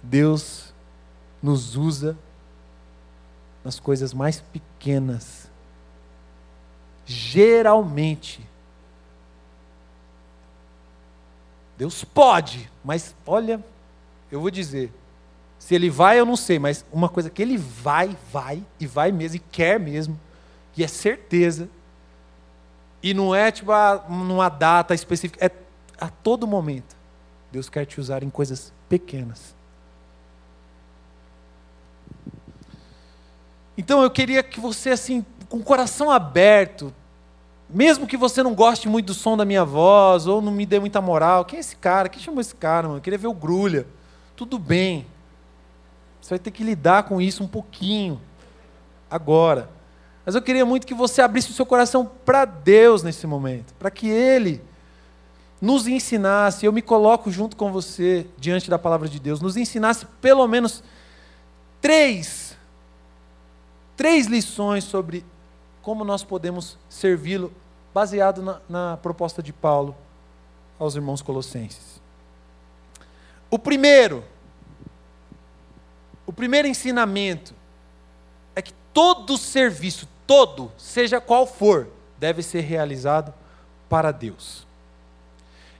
Deus 0.00 0.72
nos 1.42 1.74
usa 1.74 2.16
nas 3.64 3.80
coisas 3.80 4.14
mais 4.14 4.40
pequenas. 4.40 5.45
Geralmente. 7.06 8.46
Deus 11.78 12.02
pode, 12.04 12.70
mas 12.84 13.14
olha, 13.24 13.64
eu 14.30 14.40
vou 14.40 14.50
dizer, 14.50 14.92
se 15.58 15.74
ele 15.74 15.88
vai, 15.88 16.18
eu 16.18 16.26
não 16.26 16.36
sei, 16.36 16.58
mas 16.58 16.84
uma 16.92 17.08
coisa 17.08 17.30
que 17.30 17.40
ele 17.40 17.56
vai, 17.56 18.16
vai, 18.32 18.62
e 18.80 18.86
vai 18.86 19.12
mesmo, 19.12 19.36
e 19.36 19.38
quer 19.38 19.78
mesmo, 19.78 20.18
e 20.76 20.82
é 20.82 20.88
certeza, 20.88 21.68
e 23.02 23.14
não 23.14 23.34
é 23.34 23.52
tipo 23.52 23.70
a, 23.72 24.04
numa 24.08 24.48
data 24.48 24.94
específica, 24.94 25.44
é 25.44 25.50
a 25.98 26.08
todo 26.08 26.46
momento. 26.46 26.96
Deus 27.52 27.68
quer 27.68 27.84
te 27.86 28.00
usar 28.00 28.22
em 28.22 28.30
coisas 28.30 28.72
pequenas. 28.88 29.54
Então 33.78 34.02
eu 34.02 34.10
queria 34.10 34.42
que 34.42 34.58
você, 34.58 34.90
assim, 34.90 35.24
com 35.48 35.58
o 35.58 35.62
coração 35.62 36.10
aberto, 36.10 36.92
mesmo 37.68 38.06
que 38.06 38.16
você 38.16 38.42
não 38.42 38.54
goste 38.54 38.88
muito 38.88 39.06
do 39.06 39.14
som 39.14 39.36
da 39.36 39.44
minha 39.44 39.64
voz, 39.64 40.26
ou 40.26 40.40
não 40.40 40.52
me 40.52 40.64
dê 40.64 40.78
muita 40.78 41.00
moral, 41.00 41.44
quem 41.44 41.56
é 41.56 41.60
esse 41.60 41.76
cara? 41.76 42.08
Quem 42.08 42.22
chamou 42.22 42.40
esse 42.40 42.54
cara, 42.54 42.86
mano? 42.86 42.98
Eu 42.98 43.02
queria 43.02 43.18
ver 43.18 43.26
o 43.26 43.34
grulha. 43.34 43.86
Tudo 44.36 44.58
bem. 44.58 45.06
Você 46.20 46.30
vai 46.30 46.38
ter 46.38 46.50
que 46.50 46.62
lidar 46.62 47.04
com 47.04 47.20
isso 47.20 47.42
um 47.42 47.48
pouquinho. 47.48 48.20
Agora. 49.10 49.68
Mas 50.24 50.34
eu 50.34 50.42
queria 50.42 50.66
muito 50.66 50.86
que 50.86 50.94
você 50.94 51.22
abrisse 51.22 51.50
o 51.50 51.54
seu 51.54 51.64
coração 51.64 52.10
para 52.24 52.44
Deus 52.44 53.04
nesse 53.04 53.26
momento, 53.28 53.72
para 53.74 53.92
que 53.92 54.08
Ele 54.08 54.60
nos 55.60 55.86
ensinasse, 55.86 56.66
eu 56.66 56.72
me 56.72 56.82
coloco 56.82 57.30
junto 57.30 57.56
com 57.56 57.72
você 57.72 58.26
diante 58.36 58.68
da 58.68 58.78
palavra 58.78 59.08
de 59.08 59.18
Deus, 59.18 59.40
nos 59.40 59.56
ensinasse 59.56 60.04
pelo 60.20 60.46
menos 60.46 60.82
três, 61.80 62.56
três 63.96 64.26
lições 64.26 64.84
sobre 64.84 65.24
como 65.86 66.04
nós 66.04 66.24
podemos 66.24 66.76
servi-lo, 66.88 67.52
baseado 67.94 68.42
na, 68.42 68.60
na 68.68 68.96
proposta 68.96 69.40
de 69.40 69.52
Paulo 69.52 69.96
aos 70.80 70.96
irmãos 70.96 71.22
colossenses. 71.22 72.02
O 73.48 73.56
primeiro, 73.56 74.24
o 76.26 76.32
primeiro 76.32 76.66
ensinamento 76.66 77.54
é 78.56 78.60
que 78.60 78.74
todo 78.92 79.38
serviço, 79.38 80.08
todo, 80.26 80.72
seja 80.76 81.20
qual 81.20 81.46
for, 81.46 81.86
deve 82.18 82.42
ser 82.42 82.62
realizado 82.62 83.32
para 83.88 84.10
Deus. 84.10 84.66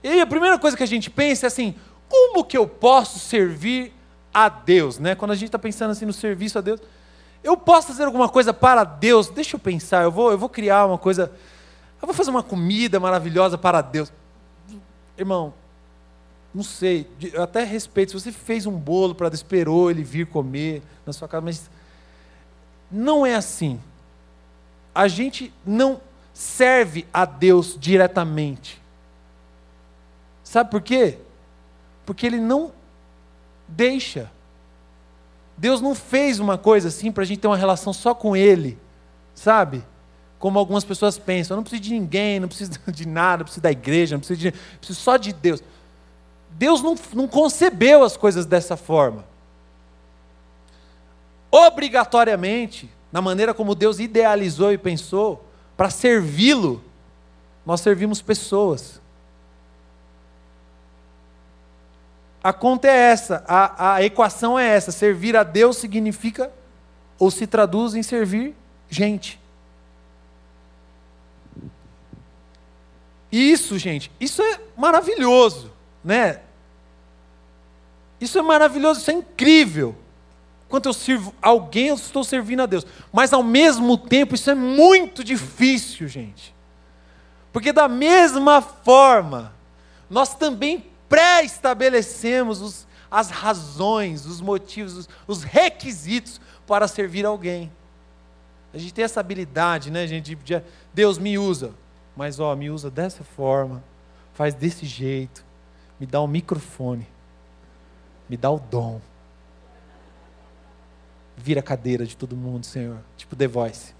E 0.01 0.07
aí 0.07 0.21
a 0.21 0.25
primeira 0.25 0.57
coisa 0.57 0.77
que 0.77 0.83
a 0.83 0.87
gente 0.87 1.09
pensa 1.09 1.47
é 1.47 1.49
assim: 1.49 1.75
como 2.07 2.45
que 2.45 2.57
eu 2.57 2.65
posso 2.65 3.19
servir 3.19 3.93
a 4.33 4.47
Deus? 4.47 4.99
Né? 4.99 5.15
Quando 5.15 5.31
a 5.31 5.35
gente 5.35 5.49
está 5.49 5.59
pensando 5.59 5.91
assim 5.91 6.05
no 6.05 6.13
serviço 6.13 6.57
a 6.57 6.61
Deus, 6.61 6.79
eu 7.43 7.55
posso 7.55 7.87
fazer 7.87 8.03
alguma 8.03 8.29
coisa 8.29 8.53
para 8.53 8.83
Deus? 8.83 9.29
Deixa 9.29 9.55
eu 9.55 9.59
pensar, 9.59 10.03
eu 10.03 10.11
vou, 10.11 10.31
eu 10.31 10.37
vou 10.37 10.49
criar 10.49 10.85
uma 10.85 10.97
coisa, 10.97 11.31
eu 12.01 12.05
vou 12.05 12.13
fazer 12.13 12.29
uma 12.29 12.43
comida 12.43 12.99
maravilhosa 12.99 13.57
para 13.57 13.81
Deus. 13.81 14.11
Irmão, 15.17 15.53
não 16.53 16.63
sei, 16.63 17.07
eu 17.33 17.43
até 17.43 17.63
respeito, 17.63 18.11
se 18.11 18.19
você 18.19 18.31
fez 18.31 18.65
um 18.65 18.71
bolo 18.71 19.13
para 19.13 19.27
esperou 19.29 19.91
ele 19.91 20.03
vir 20.03 20.27
comer 20.27 20.81
na 21.05 21.13
sua 21.13 21.27
casa, 21.27 21.41
mas 21.41 21.69
não 22.91 23.25
é 23.25 23.35
assim. 23.35 23.79
A 24.93 25.07
gente 25.07 25.53
não 25.65 26.01
serve 26.33 27.05
a 27.13 27.25
Deus 27.25 27.77
diretamente. 27.79 28.81
Sabe 30.43 30.71
por 30.71 30.81
quê? 30.81 31.17
Porque 32.05 32.25
ele 32.25 32.39
não 32.39 32.71
deixa. 33.67 34.31
Deus 35.57 35.81
não 35.81 35.95
fez 35.95 36.39
uma 36.39 36.57
coisa 36.57 36.89
assim 36.89 37.11
para 37.11 37.23
a 37.23 37.25
gente 37.25 37.39
ter 37.39 37.47
uma 37.47 37.57
relação 37.57 37.91
só 37.91 38.13
com 38.13 38.35
Ele, 38.35 38.77
sabe? 39.33 39.83
Como 40.37 40.59
algumas 40.59 40.83
pessoas 40.83 41.17
pensam, 41.17 41.55
eu 41.55 41.57
não 41.57 41.63
preciso 41.63 41.81
de 41.81 41.93
ninguém, 41.93 42.39
não 42.39 42.47
preciso 42.47 42.71
de 42.87 43.07
nada, 43.07 43.37
não 43.37 43.45
preciso 43.45 43.63
da 43.63 43.71
igreja, 43.71 44.15
não 44.15 44.19
preciso, 44.19 44.39
de, 44.39 44.51
preciso 44.51 44.99
só 44.99 45.17
de 45.17 45.33
Deus. 45.33 45.63
Deus 46.51 46.81
não, 46.81 46.95
não 47.13 47.27
concebeu 47.27 48.03
as 48.03 48.15
coisas 48.15 48.45
dessa 48.45 48.77
forma. 48.77 49.25
Obrigatoriamente, 51.49 52.89
na 53.11 53.21
maneira 53.21 53.53
como 53.53 53.73
Deus 53.73 53.99
idealizou 53.99 54.71
e 54.71 54.77
pensou, 54.77 55.43
para 55.75 55.89
servi-lo, 55.89 56.83
nós 57.65 57.81
servimos 57.81 58.21
pessoas. 58.21 59.01
A 62.43 62.53
conta 62.53 62.87
é 62.87 62.91
essa, 62.91 63.43
a, 63.47 63.95
a 63.95 64.03
equação 64.03 64.57
é 64.57 64.67
essa: 64.67 64.91
servir 64.91 65.35
a 65.35 65.43
Deus 65.43 65.77
significa, 65.77 66.51
ou 67.19 67.31
se 67.31 67.47
traduz 67.47 67.95
em 67.95 68.03
servir 68.03 68.55
gente. 68.89 69.39
Isso, 73.31 73.77
gente, 73.77 74.11
isso 74.19 74.41
é 74.41 74.59
maravilhoso, 74.75 75.71
né? 76.03 76.41
Isso 78.19 78.39
é 78.39 78.41
maravilhoso, 78.41 79.01
isso 79.01 79.11
é 79.11 79.13
incrível. 79.13 79.95
Quando 80.69 80.87
eu 80.87 80.93
sirvo 80.93 81.33
alguém, 81.41 81.87
eu 81.87 81.95
estou 81.95 82.23
servindo 82.23 82.61
a 82.61 82.65
Deus. 82.65 82.85
Mas 83.11 83.31
ao 83.31 83.43
mesmo 83.43 83.97
tempo, 83.97 84.35
isso 84.35 84.49
é 84.49 84.55
muito 84.55 85.23
difícil, 85.23 86.07
gente. 86.07 86.53
Porque 87.53 87.71
da 87.71 87.87
mesma 87.87 88.61
forma, 88.61 89.53
nós 90.09 90.35
também 90.35 90.85
pré-estabelecemos 91.09 92.87
as 93.09 93.29
razões, 93.29 94.25
os 94.25 94.41
motivos, 94.41 94.97
os, 94.97 95.09
os, 95.27 95.43
requisitos 95.43 96.41
para 96.65 96.87
servir 96.87 97.25
alguém. 97.25 97.71
A 98.73 98.77
gente 98.77 98.93
tem 98.93 99.05
essa 99.05 99.19
habilidade, 99.19 99.89
né, 99.89 100.05
gente? 100.05 100.35
De, 100.35 100.61
Deus 100.93 101.17
me 101.17 101.37
usa, 101.37 101.73
mas 102.15 102.39
ó, 102.39 102.55
me 102.55 102.69
usa 102.69 102.91
dessa 102.91 103.23
forma, 103.23 103.83
faz 104.33 104.53
desse 104.53 104.85
jeito, 104.85 105.45
me 105.99 106.05
dá 106.05 106.21
um 106.21 106.27
microfone, 106.27 107.07
me 108.29 108.35
dá 108.35 108.51
o 108.51 108.59
dom. 108.59 108.99
Vira 111.37 111.59
a 111.59 111.63
cadeira 111.63 112.05
de 112.05 112.17
todo 112.17 112.35
mundo, 112.35 112.65
Senhor, 112.65 112.97
tipo 113.15 113.35
The 113.35 113.47
Voice. 113.47 113.95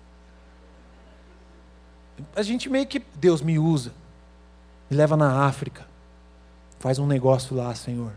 A 2.35 2.41
gente 2.41 2.67
meio 2.67 2.87
que, 2.87 2.99
Deus 3.15 3.41
me 3.41 3.59
usa, 3.59 3.93
me 4.89 4.97
leva 4.97 5.15
na 5.15 5.45
África, 5.45 5.85
Faz 6.79 6.99
um 6.99 7.07
negócio 7.07 7.55
lá, 7.55 7.73
Senhor. 7.73 8.11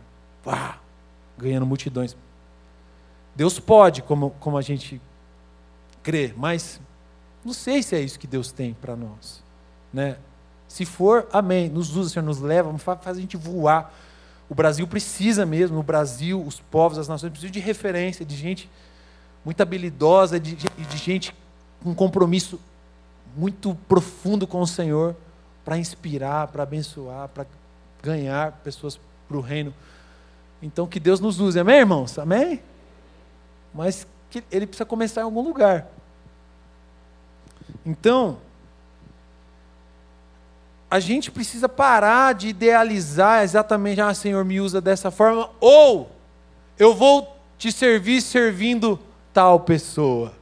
Vá, 0.44 0.78
ganhando 1.38 1.66
multidões. 1.66 2.16
Deus 3.34 3.58
pode, 3.58 4.02
como, 4.02 4.30
como 4.40 4.56
a 4.58 4.62
gente 4.62 5.00
crê, 6.02 6.34
mas 6.36 6.80
não 7.44 7.52
sei 7.52 7.82
se 7.82 7.94
é 7.96 8.00
isso 8.00 8.18
que 8.18 8.26
Deus 8.26 8.52
tem 8.52 8.74
para 8.74 8.96
nós. 8.96 9.42
Né? 9.92 10.16
Se 10.68 10.84
for, 10.84 11.26
amém. 11.32 11.68
Nos 11.68 11.96
usa, 11.96 12.10
Senhor, 12.10 12.24
nos 12.24 12.38
leva, 12.38 12.76
faz 12.78 13.16
a 13.16 13.20
gente 13.20 13.36
voar. 13.36 13.92
O 14.48 14.54
Brasil 14.54 14.86
precisa 14.86 15.46
mesmo, 15.46 15.78
o 15.78 15.82
Brasil, 15.82 16.42
os 16.42 16.60
povos, 16.60 16.98
as 16.98 17.08
nações 17.08 17.30
precisam 17.30 17.52
de 17.52 17.60
referência, 17.60 18.24
de 18.24 18.36
gente 18.36 18.68
muito 19.44 19.60
habilidosa, 19.60 20.38
de, 20.38 20.54
de, 20.54 20.68
de 20.68 20.96
gente 20.96 21.34
com 21.82 21.94
compromisso 21.94 22.60
muito 23.36 23.76
profundo 23.88 24.46
com 24.46 24.60
o 24.60 24.66
Senhor, 24.66 25.14
para 25.64 25.78
inspirar, 25.78 26.48
para 26.48 26.64
abençoar, 26.64 27.28
para 27.28 27.46
ganhar 28.02 28.52
pessoas 28.64 28.98
para 29.28 29.36
o 29.36 29.40
reino. 29.40 29.74
Então 30.62 30.86
que 30.86 31.00
Deus 31.00 31.20
nos 31.20 31.40
use, 31.40 31.58
amém, 31.58 31.78
irmãos? 31.78 32.18
Amém? 32.18 32.62
Mas 33.74 34.06
que 34.28 34.42
ele 34.50 34.66
precisa 34.66 34.84
começar 34.84 35.20
em 35.20 35.24
algum 35.24 35.42
lugar. 35.42 35.88
Então, 37.84 38.38
a 40.90 40.98
gente 40.98 41.30
precisa 41.30 41.68
parar 41.68 42.34
de 42.34 42.48
idealizar 42.48 43.42
exatamente, 43.42 44.00
ah, 44.00 44.12
Senhor, 44.12 44.44
me 44.44 44.60
usa 44.60 44.80
dessa 44.80 45.10
forma, 45.10 45.50
ou 45.60 46.10
eu 46.78 46.94
vou 46.94 47.36
te 47.56 47.70
servir 47.70 48.20
servindo 48.20 48.98
tal 49.32 49.60
pessoa. 49.60 50.32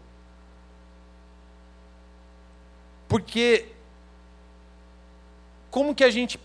Porque 3.09 3.67
como 5.71 5.95
que 5.95 6.05
a 6.05 6.11
gente 6.11 6.39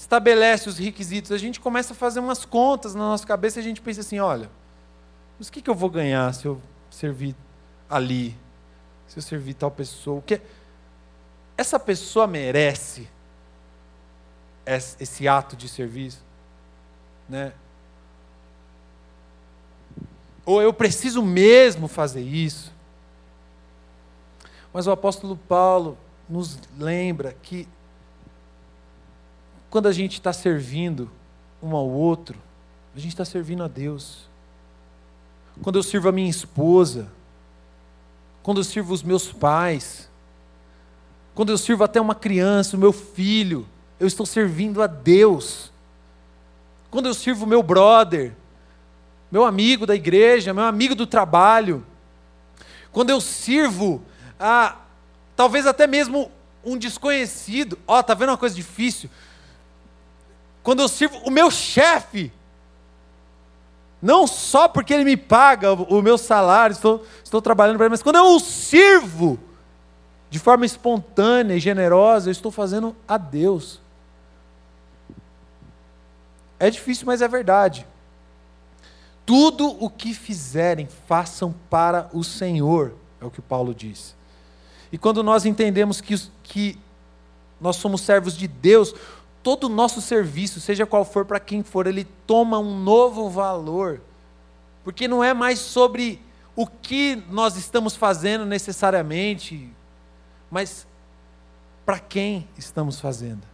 estabelece 0.00 0.66
os 0.66 0.78
requisitos, 0.78 1.30
a 1.30 1.36
gente 1.36 1.60
começa 1.60 1.92
a 1.92 1.96
fazer 1.96 2.20
umas 2.20 2.46
contas 2.46 2.94
na 2.94 3.00
nossa 3.02 3.26
cabeça 3.26 3.58
e 3.58 3.60
a 3.60 3.62
gente 3.62 3.82
pensa 3.82 4.00
assim: 4.00 4.18
olha, 4.18 4.50
mas 5.38 5.48
o 5.48 5.52
que, 5.52 5.60
que 5.60 5.68
eu 5.68 5.74
vou 5.74 5.90
ganhar 5.90 6.32
se 6.32 6.46
eu 6.46 6.60
servir 6.90 7.36
ali? 7.88 8.34
Se 9.06 9.18
eu 9.18 9.22
servir 9.22 9.54
tal 9.54 9.70
pessoa? 9.70 10.18
O 10.18 10.22
que 10.22 10.40
essa 11.54 11.78
pessoa 11.78 12.26
merece 12.26 13.08
esse 14.66 15.28
ato 15.28 15.54
de 15.54 15.68
serviço? 15.68 16.24
Né? 17.28 17.52
Ou 20.46 20.62
eu 20.62 20.72
preciso 20.72 21.22
mesmo 21.22 21.86
fazer 21.88 22.22
isso? 22.22 22.72
Mas 24.72 24.86
o 24.86 24.92
apóstolo 24.92 25.36
Paulo 25.36 25.98
nos 26.26 26.58
lembra 26.78 27.36
que 27.42 27.68
quando 29.70 29.86
a 29.86 29.92
gente 29.92 30.14
está 30.14 30.32
servindo 30.32 31.08
um 31.62 31.76
ao 31.76 31.88
outro, 31.88 32.36
a 32.94 32.98
gente 32.98 33.12
está 33.12 33.24
servindo 33.24 33.62
a 33.62 33.68
Deus. 33.68 34.28
Quando 35.62 35.78
eu 35.78 35.82
sirvo 35.82 36.08
a 36.08 36.12
minha 36.12 36.28
esposa, 36.28 37.08
quando 38.42 38.58
eu 38.58 38.64
sirvo 38.64 38.92
os 38.92 39.02
meus 39.02 39.32
pais, 39.32 40.10
quando 41.34 41.50
eu 41.50 41.58
sirvo 41.58 41.84
até 41.84 42.00
uma 42.00 42.16
criança, 42.16 42.76
o 42.76 42.80
meu 42.80 42.92
filho, 42.92 43.66
eu 44.00 44.06
estou 44.06 44.26
servindo 44.26 44.82
a 44.82 44.88
Deus. 44.88 45.70
Quando 46.90 47.06
eu 47.06 47.14
sirvo 47.14 47.46
meu 47.46 47.62
brother, 47.62 48.34
meu 49.30 49.44
amigo 49.44 49.86
da 49.86 49.94
igreja, 49.94 50.52
meu 50.52 50.64
amigo 50.64 50.96
do 50.96 51.06
trabalho, 51.06 51.86
quando 52.90 53.10
eu 53.10 53.20
sirvo 53.20 54.02
a 54.38 54.76
talvez 55.36 55.64
até 55.64 55.86
mesmo 55.86 56.30
um 56.64 56.76
desconhecido, 56.76 57.78
ó, 57.86 57.98
oh, 57.98 58.02
tá 58.02 58.14
vendo 58.14 58.30
uma 58.30 58.36
coisa 58.36 58.54
difícil? 58.54 59.08
Quando 60.62 60.80
eu 60.80 60.88
sirvo 60.88 61.18
o 61.18 61.30
meu 61.30 61.50
chefe, 61.50 62.32
não 64.00 64.26
só 64.26 64.68
porque 64.68 64.94
ele 64.94 65.04
me 65.04 65.16
paga 65.16 65.72
o 65.72 66.00
meu 66.02 66.16
salário, 66.16 66.72
estou, 66.72 67.04
estou 67.22 67.42
trabalhando 67.42 67.76
para 67.76 67.86
ele, 67.86 67.92
mas 67.92 68.02
quando 68.02 68.16
eu 68.16 68.34
o 68.34 68.40
sirvo 68.40 69.38
de 70.30 70.38
forma 70.38 70.64
espontânea 70.64 71.54
e 71.54 71.60
generosa, 71.60 72.28
eu 72.28 72.32
estou 72.32 72.50
fazendo 72.50 72.94
a 73.06 73.18
Deus. 73.18 73.80
É 76.58 76.70
difícil, 76.70 77.06
mas 77.06 77.20
é 77.20 77.28
verdade. 77.28 77.86
Tudo 79.26 79.68
o 79.82 79.90
que 79.90 80.14
fizerem, 80.14 80.88
façam 81.06 81.54
para 81.68 82.08
o 82.12 82.22
Senhor, 82.22 82.94
é 83.20 83.24
o 83.24 83.30
que 83.30 83.40
Paulo 83.40 83.74
diz. 83.74 84.14
E 84.92 84.98
quando 84.98 85.22
nós 85.22 85.44
entendemos 85.44 86.00
que, 86.00 86.16
que 86.42 86.78
nós 87.60 87.76
somos 87.76 88.00
servos 88.00 88.36
de 88.36 88.48
Deus, 88.48 88.94
todo 89.42 89.64
o 89.64 89.68
nosso 89.68 90.00
serviço, 90.00 90.60
seja 90.60 90.86
qual 90.86 91.04
for 91.04 91.24
para 91.24 91.40
quem 91.40 91.62
for, 91.62 91.86
ele 91.86 92.04
toma 92.26 92.58
um 92.58 92.78
novo 92.82 93.28
valor. 93.28 94.00
Porque 94.84 95.08
não 95.08 95.22
é 95.22 95.32
mais 95.32 95.58
sobre 95.58 96.20
o 96.54 96.66
que 96.66 97.16
nós 97.30 97.56
estamos 97.56 97.96
fazendo 97.96 98.44
necessariamente, 98.44 99.72
mas 100.50 100.86
para 101.86 101.98
quem 101.98 102.46
estamos 102.56 103.00
fazendo. 103.00 103.48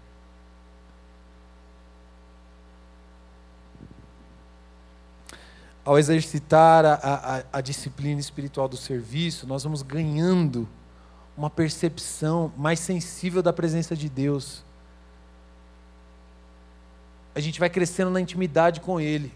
Ao 5.85 5.96
exercitar 5.96 6.85
a, 6.85 6.94
a, 6.94 7.44
a 7.53 7.61
disciplina 7.61 8.18
espiritual 8.18 8.66
do 8.66 8.77
serviço, 8.77 9.46
nós 9.46 9.62
vamos 9.62 9.83
ganhando 9.83 10.68
uma 11.37 11.49
percepção 11.49 12.53
mais 12.57 12.81
sensível 12.81 13.40
da 13.40 13.53
presença 13.53 13.94
de 13.94 14.09
Deus 14.09 14.65
a 17.37 17.40
gente 17.40 17.61
vai 17.61 17.68
crescendo 17.68 18.11
na 18.11 18.18
intimidade 18.18 18.81
com 18.81 18.99
Ele. 18.99 19.31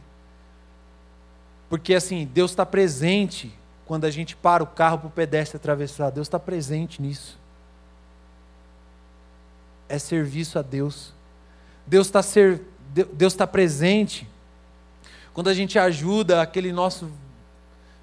Porque 1.69 1.95
assim, 1.95 2.25
Deus 2.33 2.51
está 2.51 2.65
presente 2.65 3.55
quando 3.85 4.07
a 4.07 4.11
gente 4.11 4.35
para 4.35 4.63
o 4.63 4.67
carro 4.67 5.01
para 5.01 5.09
o 5.09 5.11
pedestre 5.11 5.59
atravessar. 5.59 6.09
Deus 6.09 6.27
está 6.27 6.39
presente 6.39 7.03
nisso. 7.03 7.39
É 9.87 9.99
serviço 9.99 10.59
a 10.59 10.63
Deus. 10.63 11.13
Deus 11.87 12.07
está 12.07 12.23
ser, 12.23 12.63
Deus 13.13 13.35
está 13.35 13.47
presente 13.47 14.27
quando 15.35 15.49
a 15.49 15.55
gente 15.55 15.79
ajuda 15.79 16.41
aquele 16.41 16.73
nosso 16.73 17.13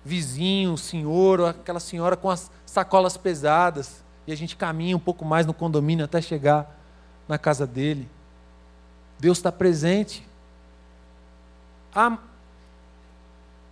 vizinho, 0.05 0.77
senhor, 0.77 1.39
ou 1.39 1.47
aquela 1.47 1.79
senhora 1.79 2.15
com 2.15 2.29
as 2.29 2.51
sacolas 2.67 3.17
pesadas 3.17 4.03
e 4.27 4.31
a 4.31 4.38
gente 4.38 4.55
caminha 4.55 4.95
um 4.95 4.99
pouco 4.99 5.25
mais 5.25 5.47
no 5.47 5.55
condomínio 5.55 6.05
até 6.05 6.21
chegar 6.21 6.79
na 7.27 7.39
casa 7.39 7.65
dele. 7.65 8.07
Deus 9.19 9.38
está 9.38 9.51
presente. 9.51 10.25
Ah, 11.93 12.17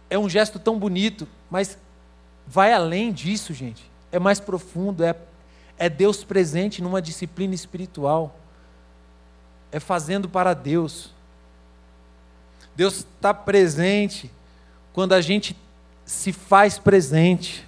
é 0.09 0.17
um 0.17 0.29
gesto 0.29 0.59
tão 0.59 0.77
bonito, 0.79 1.27
mas 1.49 1.77
vai 2.47 2.73
além 2.73 3.11
disso, 3.11 3.53
gente. 3.53 3.89
É 4.11 4.19
mais 4.19 4.39
profundo, 4.39 5.03
é, 5.03 5.15
é 5.77 5.89
Deus 5.89 6.23
presente 6.23 6.81
numa 6.81 7.01
disciplina 7.01 7.53
espiritual. 7.53 8.39
É 9.71 9.79
fazendo 9.79 10.29
para 10.29 10.53
Deus. 10.53 11.13
Deus 12.75 12.97
está 12.97 13.33
presente 13.33 14.31
quando 14.93 15.13
a 15.13 15.21
gente 15.21 15.55
se 16.05 16.31
faz 16.31 16.77
presente. 16.77 17.67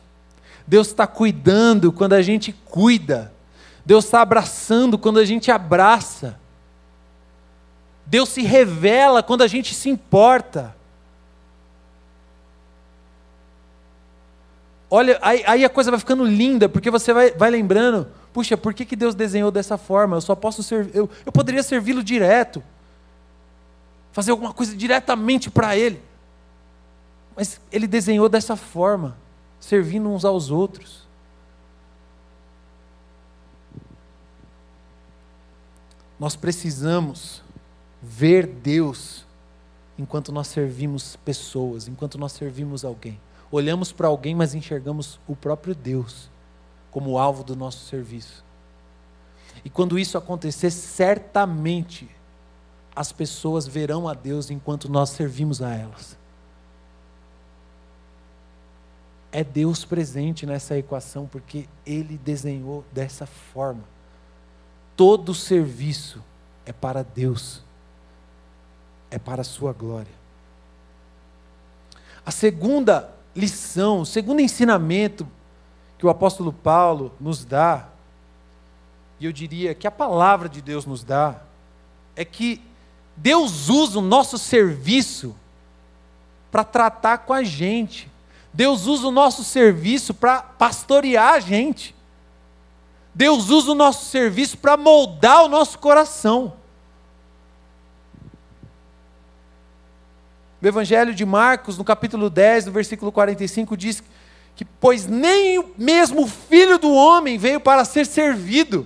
Deus 0.65 0.87
está 0.87 1.07
cuidando 1.07 1.91
quando 1.91 2.13
a 2.13 2.21
gente 2.21 2.51
cuida. 2.51 3.33
Deus 3.85 4.05
está 4.05 4.21
abraçando 4.21 4.97
quando 4.97 5.19
a 5.19 5.25
gente 5.25 5.49
abraça. 5.49 6.39
Deus 8.07 8.29
se 8.29 8.41
revela 8.41 9.21
quando 9.21 9.41
a 9.41 9.47
gente 9.47 9.75
se 9.75 9.89
importa. 9.89 10.75
Olha, 14.89 15.19
aí, 15.21 15.43
aí, 15.45 15.65
a 15.65 15.69
coisa 15.69 15.91
vai 15.91 15.99
ficando 15.99 16.23
linda, 16.23 16.69
porque 16.69 16.89
você 16.89 17.11
vai, 17.11 17.31
vai 17.31 17.49
lembrando, 17.49 18.09
puxa, 18.31 18.55
por 18.55 18.73
que, 18.73 18.85
que 18.85 18.95
Deus 18.95 19.13
desenhou 19.13 19.51
dessa 19.51 19.77
forma? 19.77 20.15
Eu 20.15 20.21
só 20.21 20.33
posso 20.33 20.63
servir, 20.63 20.95
eu, 20.95 21.09
eu 21.25 21.31
poderia 21.33 21.61
servi-lo 21.61 22.01
direto, 22.01 22.63
fazer 24.13 24.31
alguma 24.31 24.53
coisa 24.53 24.73
diretamente 24.73 25.51
para 25.51 25.75
Ele. 25.75 26.01
Mas 27.35 27.59
Ele 27.69 27.85
desenhou 27.85 28.29
dessa 28.29 28.55
forma, 28.55 29.17
servindo 29.59 30.09
uns 30.09 30.23
aos 30.23 30.49
outros. 30.49 31.05
Nós 36.17 36.37
precisamos 36.37 37.45
ver 38.07 38.47
Deus 38.47 39.25
enquanto 39.97 40.31
nós 40.31 40.47
servimos 40.47 41.15
pessoas, 41.17 41.87
enquanto 41.87 42.17
nós 42.17 42.31
servimos 42.31 42.85
alguém. 42.85 43.19
Olhamos 43.51 43.91
para 43.91 44.07
alguém, 44.07 44.33
mas 44.33 44.55
enxergamos 44.55 45.19
o 45.27 45.35
próprio 45.35 45.75
Deus 45.75 46.29
como 46.89 47.17
alvo 47.17 47.43
do 47.43 47.55
nosso 47.55 47.85
serviço. 47.85 48.43
E 49.63 49.69
quando 49.69 49.99
isso 49.99 50.17
acontecer, 50.17 50.71
certamente 50.71 52.09
as 52.95 53.11
pessoas 53.11 53.67
verão 53.67 54.07
a 54.07 54.13
Deus 54.13 54.49
enquanto 54.49 54.89
nós 54.89 55.09
servimos 55.09 55.61
a 55.61 55.73
elas. 55.73 56.17
É 59.31 59.43
Deus 59.43 59.83
presente 59.83 60.45
nessa 60.45 60.77
equação 60.77 61.27
porque 61.27 61.67
Ele 61.85 62.17
desenhou 62.17 62.83
dessa 62.91 63.25
forma. 63.25 63.83
Todo 64.95 65.33
serviço 65.33 66.23
é 66.65 66.73
para 66.73 67.03
Deus 67.03 67.66
é 69.09 69.17
para 69.17 69.41
a 69.41 69.45
sua 69.45 69.73
glória. 69.73 70.13
A 72.25 72.31
segunda 72.31 73.09
lição, 73.35 74.01
o 74.01 74.05
segundo 74.05 74.41
ensinamento 74.41 75.27
que 75.97 76.05
o 76.05 76.09
apóstolo 76.09 76.51
Paulo 76.51 77.13
nos 77.19 77.45
dá, 77.45 77.87
e 79.19 79.25
eu 79.25 79.31
diria 79.31 79.73
que 79.73 79.87
a 79.87 79.91
palavra 79.91 80.47
de 80.49 80.61
Deus 80.61 80.85
nos 80.85 81.03
dá, 81.03 81.41
é 82.15 82.25
que 82.25 82.61
Deus 83.15 83.69
usa 83.69 83.99
o 83.99 84.01
nosso 84.01 84.37
serviço 84.37 85.35
para 86.51 86.63
tratar 86.63 87.19
com 87.19 87.33
a 87.33 87.43
gente. 87.43 88.11
Deus 88.53 88.87
usa 88.87 89.07
o 89.07 89.11
nosso 89.11 89.43
serviço 89.43 90.13
para 90.13 90.41
pastorear 90.41 91.33
a 91.33 91.39
gente. 91.39 91.95
Deus 93.13 93.49
usa 93.49 93.71
o 93.71 93.75
nosso 93.75 94.05
serviço 94.05 94.57
para 94.57 94.77
moldar 94.77 95.45
o 95.45 95.47
nosso 95.47 95.79
coração. 95.79 96.53
O 100.67 100.69
Evangelho 100.69 101.15
de 101.15 101.25
Marcos, 101.25 101.77
no 101.77 101.83
capítulo 101.85 102.29
10, 102.29 102.65
no 102.65 102.73
versículo 102.73 103.09
45, 103.09 103.77
diz 103.77 104.03
que, 104.53 104.65
pois 104.65 105.07
nem 105.07 105.63
mesmo 105.77 106.23
o 106.23 106.27
filho 106.27 106.77
do 106.77 106.91
homem 106.91 107.37
veio 107.37 107.57
para 107.57 107.85
ser 107.85 108.05
servido, 108.05 108.85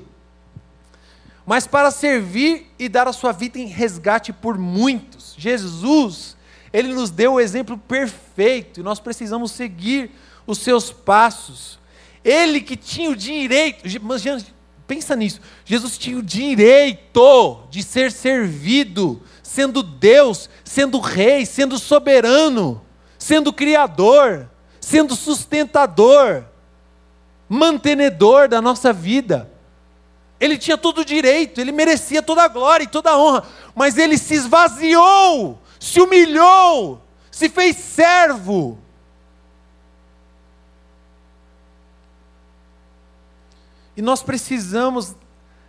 mas 1.44 1.65
para 1.65 1.89
servir 1.89 2.72
e 2.78 2.88
dar 2.88 3.08
a 3.08 3.13
sua 3.13 3.32
vida 3.32 3.58
em 3.58 3.65
resgate 3.65 4.32
por 4.32 4.60
muitos. 4.60 5.34
Jesus, 5.36 6.38
ele 6.72 6.94
nos 6.94 7.10
deu 7.10 7.34
o 7.34 7.39
exemplo 7.39 7.76
perfeito, 7.76 8.80
e 8.80 8.84
nós 8.84 9.00
precisamos 9.00 9.52
seguir 9.52 10.12
os 10.46 10.60
seus 10.60 10.91
passos. 10.91 11.80
Ele 12.24 12.62
que 12.62 12.76
tinha 12.78 13.10
o 13.10 13.15
direito, 13.15 13.89
pensa 14.86 15.15
nisso, 15.15 15.41
Jesus 15.65 15.98
tinha 15.98 16.20
o 16.20 16.22
direito 16.22 17.63
de 17.72 17.82
ser 17.82 18.12
servido, 18.12 19.20
sendo 19.53 19.83
Deus, 19.83 20.49
sendo 20.63 20.97
Rei, 21.01 21.45
sendo 21.45 21.77
soberano, 21.77 22.81
sendo 23.19 23.51
Criador, 23.51 24.49
sendo 24.79 25.13
sustentador, 25.13 26.45
mantenedor 27.49 28.47
da 28.47 28.61
nossa 28.61 28.93
vida. 28.93 29.51
Ele 30.39 30.57
tinha 30.57 30.77
todo 30.77 30.99
o 30.99 31.05
direito, 31.05 31.59
ele 31.59 31.73
merecia 31.73 32.23
toda 32.23 32.43
a 32.43 32.47
glória 32.47 32.85
e 32.85 32.87
toda 32.87 33.09
a 33.09 33.17
honra, 33.17 33.43
mas 33.75 33.97
ele 33.97 34.17
se 34.17 34.35
esvaziou, 34.35 35.61
se 35.77 35.99
humilhou, 35.99 37.01
se 37.29 37.49
fez 37.49 37.75
servo. 37.75 38.79
E 43.97 44.01
nós 44.01 44.23
precisamos 44.23 45.13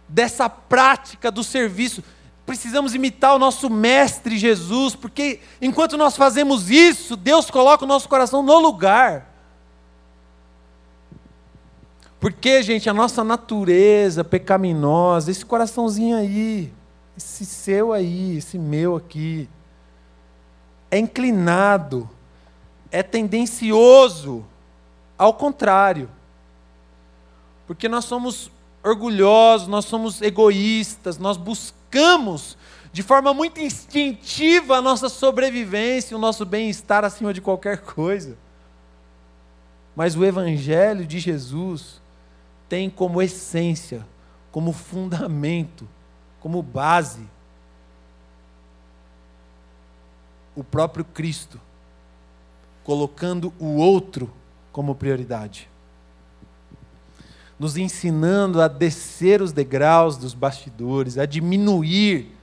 dessa 0.08 0.48
prática 0.48 1.32
do 1.32 1.42
serviço 1.42 2.00
precisamos 2.44 2.94
imitar 2.94 3.34
o 3.34 3.38
nosso 3.38 3.70
Mestre 3.70 4.36
Jesus, 4.36 4.94
porque 4.94 5.40
enquanto 5.60 5.96
nós 5.96 6.16
fazemos 6.16 6.70
isso, 6.70 7.16
Deus 7.16 7.50
coloca 7.50 7.84
o 7.84 7.88
nosso 7.88 8.08
coração 8.08 8.42
no 8.42 8.58
lugar. 8.58 9.30
Porque, 12.18 12.62
gente, 12.62 12.88
a 12.88 12.94
nossa 12.94 13.24
natureza 13.24 14.22
pecaminosa, 14.22 15.30
esse 15.30 15.44
coraçãozinho 15.44 16.16
aí, 16.16 16.72
esse 17.16 17.44
seu 17.44 17.92
aí, 17.92 18.36
esse 18.36 18.58
meu 18.58 18.96
aqui, 18.96 19.48
é 20.90 20.98
inclinado, 20.98 22.08
é 22.90 23.02
tendencioso 23.02 24.44
ao 25.18 25.34
contrário. 25.34 26.08
Porque 27.66 27.88
nós 27.88 28.04
somos 28.04 28.50
orgulhosos, 28.84 29.66
nós 29.68 29.84
somos 29.84 30.20
egoístas, 30.22 31.18
nós 31.18 31.36
buscamos 31.36 31.81
de 32.92 33.02
forma 33.02 33.32
muito 33.32 33.60
instintiva 33.60 34.76
a 34.76 34.82
nossa 34.82 35.08
sobrevivência, 35.08 36.16
o 36.16 36.20
nosso 36.20 36.44
bem-estar 36.44 37.04
acima 37.04 37.32
de 37.32 37.40
qualquer 37.40 37.78
coisa. 37.78 38.36
Mas 39.96 40.16
o 40.16 40.24
Evangelho 40.24 41.06
de 41.06 41.18
Jesus 41.18 42.00
tem 42.68 42.88
como 42.88 43.20
essência, 43.20 44.06
como 44.50 44.72
fundamento, 44.72 45.88
como 46.40 46.62
base, 46.62 47.26
o 50.54 50.62
próprio 50.62 51.04
Cristo, 51.04 51.60
colocando 52.84 53.52
o 53.58 53.76
outro 53.76 54.30
como 54.70 54.94
prioridade 54.94 55.71
nos 57.62 57.76
ensinando 57.76 58.60
a 58.60 58.66
descer 58.66 59.40
os 59.40 59.52
degraus 59.52 60.16
dos 60.16 60.34
bastidores, 60.34 61.16
a 61.16 61.24
diminuir, 61.24 62.36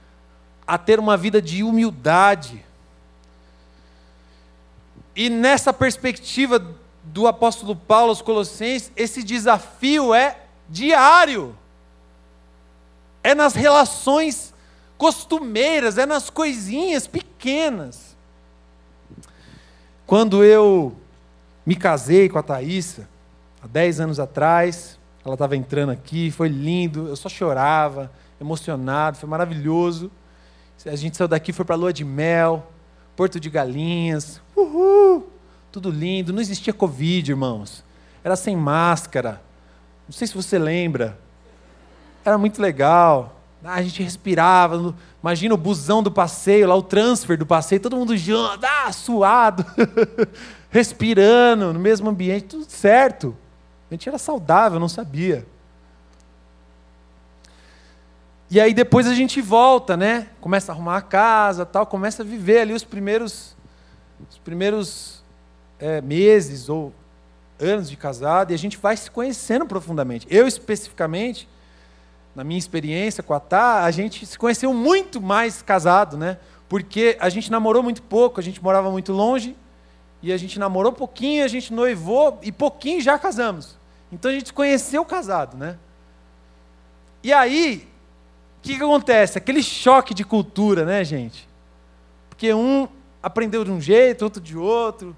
a 0.65 0.77
ter 0.77 0.97
uma 0.97 1.17
vida 1.17 1.41
de 1.41 1.61
humildade. 1.61 2.63
E 5.13 5.29
nessa 5.29 5.73
perspectiva 5.73 6.65
do 7.03 7.27
apóstolo 7.27 7.75
Paulo 7.75 8.11
aos 8.11 8.21
Colossenses, 8.21 8.93
esse 8.95 9.21
desafio 9.21 10.13
é 10.13 10.37
diário. 10.69 11.53
É 13.21 13.35
nas 13.35 13.55
relações 13.55 14.53
costumeiras, 14.97 15.97
é 15.97 16.05
nas 16.05 16.29
coisinhas 16.29 17.07
pequenas. 17.07 18.15
Quando 20.07 20.45
eu 20.45 20.95
me 21.65 21.75
casei 21.75 22.29
com 22.29 22.39
a 22.39 22.43
Thaísa, 22.43 23.05
há 23.61 23.67
10 23.67 23.99
anos 23.99 24.17
atrás, 24.17 24.97
ela 25.29 25.35
estava 25.35 25.55
entrando 25.55 25.91
aqui, 25.91 26.31
foi 26.31 26.49
lindo, 26.49 27.07
eu 27.07 27.15
só 27.15 27.29
chorava, 27.29 28.11
emocionado, 28.39 29.17
foi 29.17 29.29
maravilhoso. 29.29 30.11
A 30.85 30.95
gente 30.95 31.17
saiu 31.17 31.27
daqui, 31.27 31.53
foi 31.53 31.65
para 31.65 31.75
a 31.75 31.77
lua 31.77 31.93
de 31.93 32.03
mel, 32.03 32.71
Porto 33.15 33.39
de 33.39 33.49
Galinhas, 33.49 34.41
uhul, 34.55 35.27
tudo 35.71 35.89
lindo. 35.89 36.31
Não 36.31 36.41
existia 36.41 36.73
Covid, 36.73 37.31
irmãos. 37.31 37.83
Era 38.23 38.35
sem 38.35 38.55
máscara. 38.55 39.41
Não 40.07 40.13
sei 40.13 40.25
se 40.25 40.33
você 40.33 40.57
lembra. 40.57 41.19
Era 42.23 42.37
muito 42.37 42.61
legal. 42.61 43.41
Ah, 43.63 43.75
a 43.75 43.81
gente 43.81 44.01
respirava. 44.01 44.95
Imagina 45.21 45.53
o 45.53 45.57
busão 45.57 46.01
do 46.01 46.11
passeio, 46.11 46.67
lá 46.67 46.75
o 46.75 46.81
transfer 46.81 47.37
do 47.37 47.45
passeio, 47.45 47.81
todo 47.81 47.97
mundo 47.97 48.13
ah, 48.63 48.91
suado, 48.93 49.65
respirando 50.71 51.73
no 51.73 51.79
mesmo 51.79 52.09
ambiente, 52.09 52.45
tudo 52.45 52.65
certo. 52.69 53.35
A 53.89 53.93
gente 53.93 54.07
era 54.07 54.17
saudável, 54.17 54.79
não 54.79 54.89
sabia. 54.89 55.45
E 58.51 58.59
aí 58.59 58.73
depois 58.73 59.05
a 59.07 59.13
gente 59.13 59.41
volta, 59.41 59.95
né? 59.95 60.27
Começa 60.41 60.71
a 60.71 60.75
arrumar 60.75 60.97
a 60.97 61.01
casa, 61.01 61.65
tal, 61.65 61.85
começa 61.85 62.23
a 62.23 62.25
viver 62.25 62.61
ali 62.61 62.73
os 62.73 62.83
primeiros, 62.83 63.55
os 64.29 64.37
primeiros 64.39 65.23
é, 65.79 66.01
meses 66.01 66.69
ou 66.69 66.93
anos 67.59 67.89
de 67.89 67.97
casado 67.97 68.51
e 68.51 68.53
a 68.53 68.57
gente 68.57 68.77
vai 68.77 68.95
se 68.95 69.09
conhecendo 69.09 69.65
profundamente. 69.65 70.25
Eu 70.29 70.47
especificamente, 70.47 71.47
na 72.35 72.43
minha 72.43 72.57
experiência 72.57 73.23
com 73.23 73.33
a 73.33 73.39
Tá, 73.39 73.83
a 73.83 73.91
gente 73.91 74.25
se 74.25 74.37
conheceu 74.37 74.73
muito 74.73 75.21
mais 75.21 75.61
casado, 75.61 76.17
né? 76.17 76.37
Porque 76.67 77.17
a 77.19 77.29
gente 77.29 77.51
namorou 77.51 77.81
muito 77.81 78.03
pouco, 78.03 78.39
a 78.39 78.43
gente 78.43 78.61
morava 78.63 78.91
muito 78.91 79.11
longe 79.11 79.55
e 80.21 80.31
a 80.31 80.37
gente 80.37 80.59
namorou 80.59 80.91
pouquinho, 80.91 81.43
a 81.43 81.47
gente 81.47 81.73
noivou 81.73 82.39
e 82.43 82.51
pouquinho 82.51 83.01
já 83.01 83.17
casamos. 83.17 83.78
Então 84.11 84.31
a 84.31 84.33
gente 84.33 84.53
conheceu 84.53 85.05
casado, 85.05 85.55
né? 85.57 85.77
E 87.23 87.33
aí, 87.33 87.87
o 88.57 88.61
que, 88.61 88.77
que 88.77 88.83
acontece? 88.83 89.37
Aquele 89.37 89.61
choque 89.61 90.13
de 90.13 90.23
cultura, 90.23 90.85
né, 90.85 91.03
gente? 91.03 91.47
Porque 92.29 92.53
um 92.53 92.87
aprendeu 93.21 93.63
de 93.63 93.71
um 93.71 93.79
jeito, 93.79 94.23
outro 94.23 94.41
de 94.41 94.57
outro. 94.57 95.15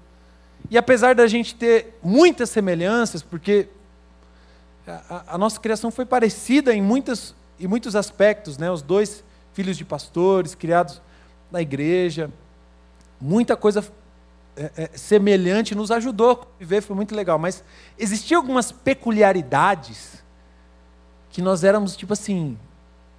E 0.70 0.76
apesar 0.76 1.14
da 1.14 1.26
gente 1.26 1.54
ter 1.54 1.98
muitas 2.02 2.50
semelhanças, 2.50 3.22
porque 3.22 3.68
a, 4.86 5.34
a 5.34 5.38
nossa 5.38 5.60
criação 5.60 5.90
foi 5.90 6.04
parecida 6.04 6.74
em, 6.74 6.82
muitas, 6.82 7.34
em 7.58 7.66
muitos 7.66 7.94
aspectos, 7.94 8.58
né? 8.58 8.70
Os 8.70 8.82
dois 8.82 9.24
filhos 9.52 9.76
de 9.76 9.84
pastores, 9.84 10.54
criados 10.54 11.00
na 11.50 11.60
igreja, 11.60 12.30
muita 13.20 13.56
coisa 13.56 13.84
é, 14.56 14.70
é, 14.76 14.90
semelhante 14.94 15.74
nos 15.74 15.90
ajudou 15.90 16.30
a 16.32 16.58
viver, 16.58 16.82
foi 16.82 16.94
muito 16.94 17.14
legal. 17.14 17.38
Mas 17.38 17.64
existiam 17.98 18.40
algumas 18.40 18.70
peculiaridades 18.70 20.22
que 21.30 21.40
nós 21.40 21.64
éramos, 21.64 21.96
tipo 21.96 22.12
assim, 22.12 22.58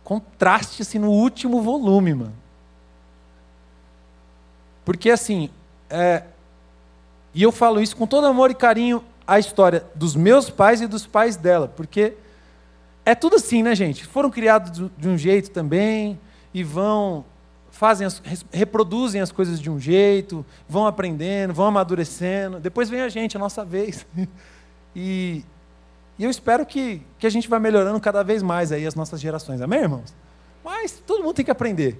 contraste 0.03 0.81
assim, 0.81 0.99
no 0.99 1.09
último 1.11 1.61
volume, 1.61 2.13
mano. 2.13 2.33
Porque 4.85 5.09
assim, 5.09 5.49
é, 5.89 6.23
e 7.33 7.41
eu 7.41 7.51
falo 7.51 7.81
isso 7.81 7.95
com 7.95 8.05
todo 8.05 8.27
amor 8.27 8.51
e 8.51 8.55
carinho 8.55 9.03
a 9.25 9.39
história 9.39 9.85
dos 9.95 10.15
meus 10.15 10.49
pais 10.49 10.81
e 10.81 10.87
dos 10.87 11.07
pais 11.07 11.35
dela, 11.37 11.67
porque 11.67 12.13
é 13.05 13.15
tudo 13.15 13.37
assim, 13.37 13.63
né, 13.63 13.73
gente? 13.73 14.05
Foram 14.05 14.29
criados 14.29 14.89
de 14.97 15.09
um 15.09 15.17
jeito 15.17 15.49
também 15.49 16.19
e 16.53 16.63
vão 16.63 17.25
fazem 17.73 18.05
as, 18.05 18.21
reproduzem 18.51 19.19
as 19.19 19.31
coisas 19.31 19.59
de 19.59 19.67
um 19.67 19.79
jeito, 19.79 20.45
vão 20.69 20.85
aprendendo, 20.85 21.55
vão 21.55 21.65
amadurecendo. 21.65 22.59
Depois 22.59 22.87
vem 22.87 23.01
a 23.01 23.09
gente, 23.09 23.35
a 23.35 23.39
nossa 23.39 23.65
vez. 23.65 24.05
E, 24.95 25.43
e 26.19 26.23
eu 26.23 26.29
espero 26.29 26.67
que, 26.67 27.01
que 27.17 27.25
a 27.25 27.29
gente 27.31 27.49
vá 27.49 27.59
melhorando 27.59 27.99
cada 27.99 28.21
vez 28.21 28.43
mais 28.43 28.71
aí 28.71 28.85
as 28.85 28.93
nossas 28.93 29.19
gerações. 29.19 29.59
Amém, 29.59 29.79
irmãos? 29.79 30.13
Mas 30.63 31.01
todo 31.03 31.23
mundo 31.23 31.33
tem 31.33 31.43
que 31.43 31.49
aprender. 31.49 31.99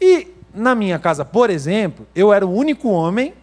E 0.00 0.28
na 0.54 0.74
minha 0.74 0.98
casa, 0.98 1.26
por 1.26 1.50
exemplo, 1.50 2.06
eu 2.14 2.32
era 2.32 2.46
o 2.46 2.50
único 2.50 2.88
homem, 2.88 3.34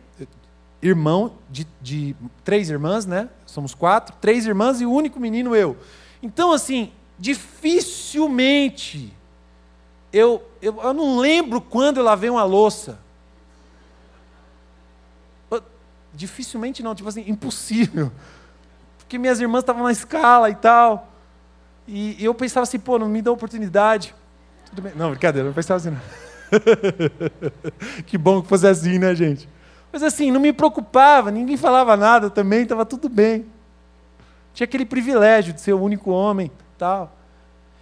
irmão 0.82 1.34
de, 1.52 1.68
de 1.80 2.16
três 2.44 2.72
irmãs, 2.72 3.06
né? 3.06 3.30
Somos 3.46 3.76
quatro, 3.76 4.16
três 4.20 4.48
irmãs 4.48 4.82
e 4.82 4.88
o 4.88 4.92
único 4.92 5.20
menino 5.20 5.56
eu. 5.56 5.78
Então, 6.24 6.52
assim, 6.52 6.92
dificilmente 7.20 9.14
eu, 10.12 10.44
eu, 10.62 10.80
eu 10.82 10.94
não 10.94 11.18
lembro 11.20 11.62
quando 11.62 11.98
eu 11.98 12.04
lavei 12.04 12.30
uma 12.30 12.44
louça. 12.44 13.00
Dificilmente 16.14 16.84
não, 16.84 16.94
tipo 16.94 17.08
assim, 17.08 17.24
impossível. 17.28 18.12
Porque 18.98 19.18
minhas 19.18 19.40
irmãs 19.40 19.62
estavam 19.62 19.84
na 19.84 19.92
escala 19.92 20.50
e 20.50 20.56
tal. 20.56 21.08
E, 21.88 22.22
e 22.22 22.26
eu 22.26 22.34
pensava 22.34 22.64
assim, 22.64 22.80
pô, 22.80 23.00
não 23.00 23.08
me 23.08 23.22
dá 23.22 23.32
oportunidade. 23.32 24.14
Tudo 24.70 24.82
bem. 24.82 24.94
Não, 24.96 25.12
brincadeira, 25.12 25.48
eu 25.48 25.54
pensava 25.54 25.78
assim. 25.78 25.98
que 28.06 28.18
bom 28.18 28.42
que 28.42 28.50
fosse 28.50 28.68
assim, 28.68 29.00
né, 29.00 29.16
gente? 29.16 29.48
Mas 29.92 30.04
assim, 30.04 30.32
não 30.32 30.40
me 30.40 30.54
preocupava, 30.54 31.32
ninguém 31.32 31.58
falava 31.58 31.98
nada 31.98 32.30
também, 32.30 32.64
estava 32.64 32.86
tudo 32.86 33.10
bem. 33.10 33.46
Tinha 34.54 34.66
aquele 34.66 34.86
privilégio 34.86 35.54
de 35.54 35.62
ser 35.62 35.74
o 35.74 35.82
único 35.82 36.12
homem, 36.12 36.52
tal. 36.78 37.16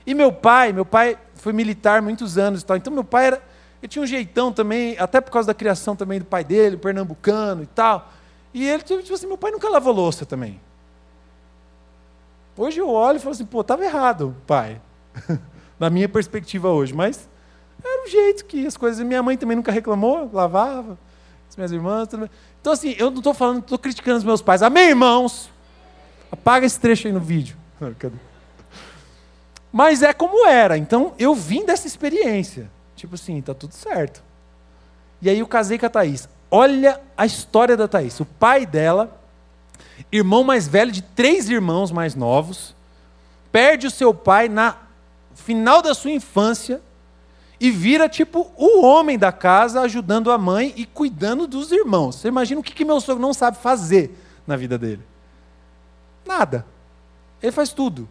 E 0.06 0.14
meu 0.14 0.32
pai, 0.32 0.74
meu 0.74 0.86
pai 0.86 1.18
foi 1.40 1.54
militar 1.54 2.02
muitos 2.02 2.38
anos 2.38 2.62
e 2.62 2.66
tal. 2.66 2.78
Então 2.78 2.94
meu 2.94 3.04
pai 3.04 3.28
era, 3.28 3.42
ele 3.82 3.88
tinha 3.88 4.04
um 4.04 4.08
jeitão 4.08 4.52
também, 4.52 4.98
até 4.98 5.22
por 5.22 5.32
causa 5.32 5.48
da 5.48 5.54
criação 5.54 5.96
também 5.96 6.20
do 6.20 6.26
pai 6.26 6.44
dele, 6.44 6.78
pernambucano 6.78 7.64
e 7.64 7.68
tal. 7.68 8.12
E 8.54 8.68
ele, 8.68 8.84
tipo 8.84 9.14
assim, 9.14 9.28
meu 9.28 9.38
pai 9.38 9.52
nunca 9.52 9.70
lavou 9.70 9.94
louça 9.94 10.26
também. 10.26 10.60
Hoje 12.58 12.80
eu 12.80 12.90
olho 12.90 13.18
e 13.18 13.20
falo 13.20 13.32
assim, 13.32 13.46
pô, 13.46 13.62
estava 13.62 13.86
errado, 13.86 14.36
pai. 14.46 14.82
Na 15.80 15.90
minha 15.90 16.10
perspectiva 16.10 16.70
hoje, 16.70 16.94
mas 16.94 17.30
era 17.82 18.06
o 18.06 18.10
jeito 18.10 18.44
que 18.46 18.68
as 18.68 18.76
coisas. 18.76 19.06
Minha 19.06 19.24
mãe 19.24 19.38
também 19.38 19.56
nunca 19.56 19.72
reclamou, 19.72 20.30
lavava. 20.34 20.98
As 21.50 21.56
minhas 21.56 21.72
irmãs 21.72 22.08
também. 22.10 22.30
Então, 22.60 22.74
assim, 22.74 22.96
eu 22.98 23.10
não 23.10 23.20
estou 23.20 23.34
falando, 23.34 23.60
estou 23.60 23.80
criticando 23.80 24.18
os 24.18 24.24
meus 24.26 24.42
pais. 24.42 24.62
Amém, 24.62 24.90
irmãos? 24.90 25.50
Apaga 26.30 26.66
esse 26.66 26.80
trecho 26.80 27.08
aí 27.08 27.14
no 27.14 27.22
vídeo. 27.22 27.56
Cadê? 27.98 28.29
Mas 29.72 30.02
é 30.02 30.14
como 30.14 30.48
era. 30.48 30.78
Então 30.78 31.14
eu 31.18 31.36
vim 31.36 31.66
dessa 31.66 31.88
experiência. 31.88 32.70
Tipo 32.96 33.16
assim, 33.16 33.42
tá 33.42 33.54
tudo 33.54 33.74
certo. 33.74 34.24
E 35.22 35.30
aí 35.30 35.40
eu 35.40 35.48
casei 35.48 35.78
com 35.78 35.86
a 35.86 35.90
Thaís. 35.90 36.28
Olha 36.50 37.00
a 37.16 37.26
história 37.26 37.78
da 37.78 37.88
Thaís. 37.88 38.20
O 38.20 38.26
pai 38.26 38.66
dela, 38.66 39.22
irmão 40.12 40.44
mais 40.44 40.68
velho 40.68 40.92
de 40.92 41.02
três 41.02 41.50
irmãos 41.50 41.92
mais 41.92 42.16
novos, 42.16 42.76
perde 43.52 43.88
o 43.88 43.92
seu 43.92 44.14
pai 44.14 44.50
na 44.50 44.76
final 45.36 45.82
da 45.82 45.94
sua 45.94 46.12
infância 46.12 46.82
e 47.60 47.70
vira 47.70 48.08
tipo 48.08 48.52
o 48.56 48.82
homem 48.84 49.18
da 49.18 49.32
casa, 49.32 49.82
ajudando 49.82 50.32
a 50.32 50.38
mãe 50.38 50.74
e 50.76 50.86
cuidando 50.86 51.46
dos 51.46 51.72
irmãos. 51.72 52.16
Você 52.16 52.30
imagina 52.30 52.62
o 52.62 52.64
que, 52.64 52.74
que 52.74 52.86
meu 52.86 53.02
sogro 53.02 53.22
não 53.22 53.34
sabe 53.34 53.58
fazer 53.58 54.18
na 54.48 54.56
vida 54.56 54.78
dele? 54.78 55.04
Nada. 56.26 56.66
Ele 57.42 57.52
faz 57.52 57.72
tudo. 57.74 58.08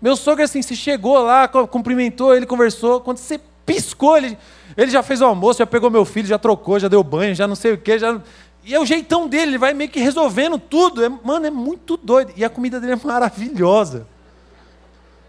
Meu 0.00 0.16
sogro, 0.16 0.42
assim, 0.42 0.62
se 0.62 0.74
chegou 0.74 1.18
lá, 1.18 1.46
cumprimentou, 1.46 2.34
ele 2.34 2.46
conversou. 2.46 3.00
Quando 3.00 3.18
você 3.18 3.38
piscou, 3.66 4.16
ele, 4.16 4.38
ele 4.76 4.90
já 4.90 5.02
fez 5.02 5.20
o 5.20 5.26
almoço, 5.26 5.58
já 5.58 5.66
pegou 5.66 5.90
meu 5.90 6.04
filho, 6.04 6.26
já 6.26 6.38
trocou, 6.38 6.78
já 6.78 6.88
deu 6.88 7.02
banho, 7.04 7.34
já 7.34 7.46
não 7.46 7.54
sei 7.54 7.72
o 7.74 7.78
quê. 7.78 7.98
Já... 7.98 8.20
E 8.64 8.74
é 8.74 8.80
o 8.80 8.86
jeitão 8.86 9.28
dele, 9.28 9.52
ele 9.52 9.58
vai 9.58 9.74
meio 9.74 9.90
que 9.90 10.00
resolvendo 10.00 10.58
tudo. 10.58 11.04
É, 11.04 11.08
mano, 11.08 11.46
é 11.46 11.50
muito 11.50 11.96
doido. 11.96 12.32
E 12.36 12.44
a 12.44 12.50
comida 12.50 12.80
dele 12.80 12.94
é 12.94 13.06
maravilhosa. 13.06 14.06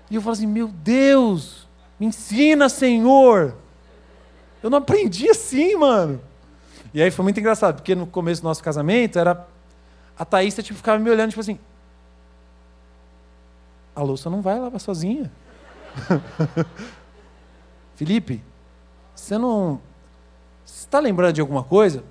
E 0.09 0.15
eu 0.15 0.21
falo 0.21 0.33
assim: 0.33 0.47
meu 0.47 0.67
Deus, 0.67 1.67
me 1.99 2.05
ensina, 2.07 2.67
Senhor. 2.69 3.55
Eu 4.61 4.69
não 4.69 4.77
aprendi 4.77 5.29
assim, 5.29 5.75
mano. 5.75 6.21
E 6.93 7.01
aí 7.01 7.09
foi 7.09 7.23
muito 7.23 7.39
engraçado, 7.39 7.75
porque 7.75 7.95
no 7.95 8.05
começo 8.05 8.41
do 8.41 8.45
nosso 8.45 8.63
casamento 8.63 9.17
era. 9.17 9.47
A 10.17 10.25
Thaís 10.25 10.53
tipo, 10.53 10.75
ficava 10.75 10.99
me 10.99 11.09
olhando, 11.09 11.29
tipo 11.29 11.41
assim. 11.41 11.57
A 13.95 14.01
louça 14.01 14.29
não 14.29 14.41
vai 14.41 14.59
lavar 14.59 14.79
sozinha. 14.79 15.31
Felipe, 17.95 18.43
você 19.13 19.37
não. 19.37 19.79
Está 20.65 20.99
lembrando 20.99 21.33
de 21.33 21.41
alguma 21.41 21.63
coisa? 21.63 22.03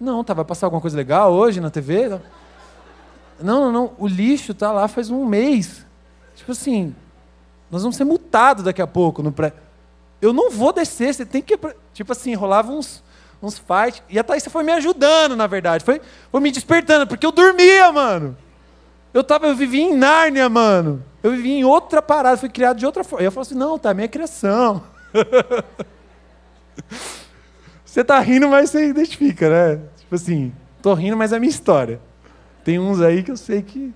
Não, 0.00 0.22
tá, 0.24 0.32
vai 0.32 0.44
passar 0.44 0.66
alguma 0.66 0.80
coisa 0.80 0.96
legal 0.96 1.32
hoje 1.32 1.60
na 1.60 1.70
TV? 1.70 2.08
Não, 3.40 3.66
não, 3.66 3.72
não. 3.72 3.92
O 3.98 4.06
lixo 4.06 4.54
tá 4.54 4.72
lá 4.72 4.88
faz 4.88 5.10
um 5.10 5.24
mês. 5.26 5.84
Tipo 6.36 6.52
assim, 6.52 6.94
nós 7.70 7.82
vamos 7.82 7.96
ser 7.96 8.04
multados 8.04 8.64
daqui 8.64 8.80
a 8.80 8.86
pouco 8.86 9.22
no 9.22 9.32
pré. 9.32 9.52
Eu 10.20 10.32
não 10.32 10.50
vou 10.50 10.72
descer, 10.72 11.14
você 11.14 11.24
tem 11.24 11.42
que. 11.42 11.58
Tipo 11.92 12.12
assim, 12.12 12.34
rolava 12.34 12.70
uns, 12.70 13.02
uns 13.42 13.58
fights. 13.58 14.02
E 14.08 14.18
a 14.18 14.24
Thaís 14.24 14.44
foi 14.46 14.62
me 14.62 14.72
ajudando, 14.72 15.36
na 15.36 15.46
verdade. 15.46 15.84
Foi, 15.84 16.00
foi 16.30 16.40
me 16.40 16.50
despertando, 16.50 17.06
porque 17.06 17.24
eu 17.24 17.32
dormia, 17.32 17.90
mano. 17.92 18.36
Eu, 19.12 19.24
tava, 19.24 19.46
eu 19.46 19.56
vivia 19.56 19.82
em 19.82 19.96
Nárnia, 19.96 20.48
mano. 20.48 21.04
Eu 21.22 21.32
vivia 21.32 21.54
em 21.54 21.64
outra 21.64 22.00
parada, 22.00 22.36
fui 22.36 22.48
criado 22.48 22.78
de 22.78 22.86
outra 22.86 23.04
forma. 23.04 23.24
Eu 23.24 23.32
falo 23.32 23.42
assim: 23.42 23.54
não, 23.54 23.78
tá, 23.78 23.92
minha 23.92 24.08
criação. 24.08 24.82
você 27.84 28.04
tá 28.04 28.18
rindo, 28.20 28.48
mas 28.48 28.70
você 28.70 28.88
identifica, 28.88 29.50
né? 29.50 29.82
Tipo 29.98 30.14
assim, 30.14 30.52
tô 30.80 30.94
rindo, 30.94 31.16
mas 31.16 31.32
é 31.32 31.38
minha 31.38 31.50
história. 31.50 32.00
Tem 32.64 32.78
uns 32.78 33.00
aí 33.00 33.22
que 33.22 33.30
eu 33.30 33.36
sei 33.36 33.62
que. 33.62 33.92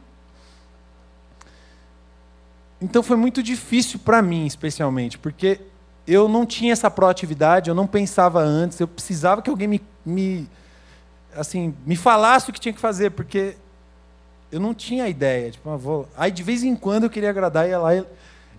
Então 2.80 3.02
foi 3.02 3.16
muito 3.16 3.42
difícil 3.42 3.98
para 4.00 4.20
mim, 4.20 4.44
especialmente, 4.46 5.16
porque 5.16 5.60
eu 6.06 6.28
não 6.28 6.44
tinha 6.44 6.72
essa 6.72 6.90
proatividade, 6.90 7.70
eu 7.70 7.74
não 7.74 7.86
pensava 7.86 8.40
antes, 8.40 8.78
eu 8.78 8.88
precisava 8.88 9.40
que 9.40 9.48
alguém 9.48 9.66
me, 9.66 9.82
me, 10.04 10.48
assim, 11.34 11.74
me 11.86 11.96
falasse 11.96 12.50
o 12.50 12.52
que 12.52 12.60
tinha 12.60 12.74
que 12.74 12.80
fazer, 12.80 13.10
porque 13.12 13.56
eu 14.54 14.60
não 14.60 14.72
tinha 14.72 15.08
ideia. 15.08 15.50
Tipo, 15.50 15.68
ah, 15.70 15.76
vou... 15.76 16.08
Aí 16.16 16.30
de 16.30 16.42
vez 16.44 16.62
em 16.62 16.76
quando 16.76 17.04
eu 17.04 17.10
queria 17.10 17.30
agradar, 17.30 17.68
ia 17.68 17.76
lá 17.76 17.96
e, 17.96 18.06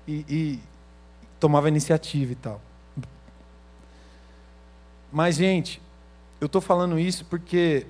e, 0.06 0.26
e 0.28 0.60
tomava 1.40 1.70
iniciativa 1.70 2.34
e 2.34 2.36
tal. 2.36 2.60
Mas, 5.10 5.36
gente, 5.38 5.82
eu 6.42 6.48
estou 6.48 6.60
falando 6.60 7.00
isso 7.00 7.24
porque 7.24 7.88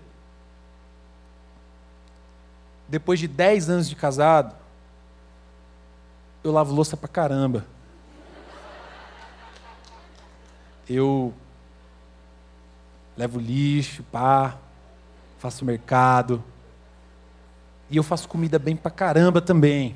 depois 2.87 3.19
de 3.19 3.27
10 3.27 3.71
anos 3.71 3.89
de 3.89 3.95
casado, 3.95 4.55
eu 6.43 6.51
lavo 6.51 6.75
louça 6.75 6.95
pra 6.95 7.07
caramba. 7.07 7.65
eu 10.87 11.33
levo 13.17 13.39
lixo, 13.39 14.03
pá, 14.03 14.59
faço 15.39 15.65
mercado. 15.65 16.43
E 17.89 17.97
eu 17.97 18.03
faço 18.03 18.27
comida 18.27 18.57
bem 18.57 18.75
pra 18.75 18.91
caramba 18.91 19.41
também. 19.41 19.95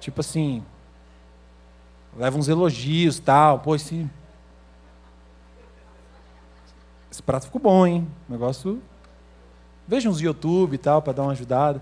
Tipo 0.00 0.20
assim, 0.20 0.64
levo 2.16 2.38
uns 2.38 2.48
elogios, 2.48 3.18
tal, 3.18 3.60
pô, 3.60 3.74
esse 3.74 4.08
esse 7.10 7.22
prato 7.22 7.46
ficou 7.46 7.60
bom, 7.60 7.86
hein? 7.86 8.08
O 8.28 8.32
negócio 8.32 8.82
Veja 9.86 10.08
uns 10.08 10.20
YouTube 10.20 10.74
e 10.74 10.78
tal 10.78 11.02
para 11.02 11.12
dar 11.12 11.22
uma 11.22 11.32
ajudada. 11.32 11.80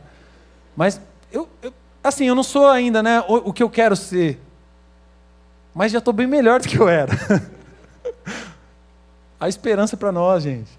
Mas 0.77 1.01
eu, 1.31 1.48
eu, 1.62 1.72
assim, 2.03 2.25
eu 2.25 2.35
não 2.35 2.42
sou 2.42 2.68
ainda, 2.68 3.03
né, 3.03 3.20
o, 3.29 3.51
o 3.51 3.53
que 3.53 3.62
eu 3.62 3.70
quero 3.70 3.94
ser 3.94 4.40
mas 5.75 5.90
já 5.90 5.98
estou 5.98 6.12
bem 6.12 6.27
melhor 6.27 6.61
do 6.61 6.68
que 6.68 6.79
eu 6.79 6.88
era. 6.88 7.12
a 9.40 9.48
esperança 9.48 9.96
para 9.96 10.12
nós, 10.12 10.42
gente. 10.42 10.70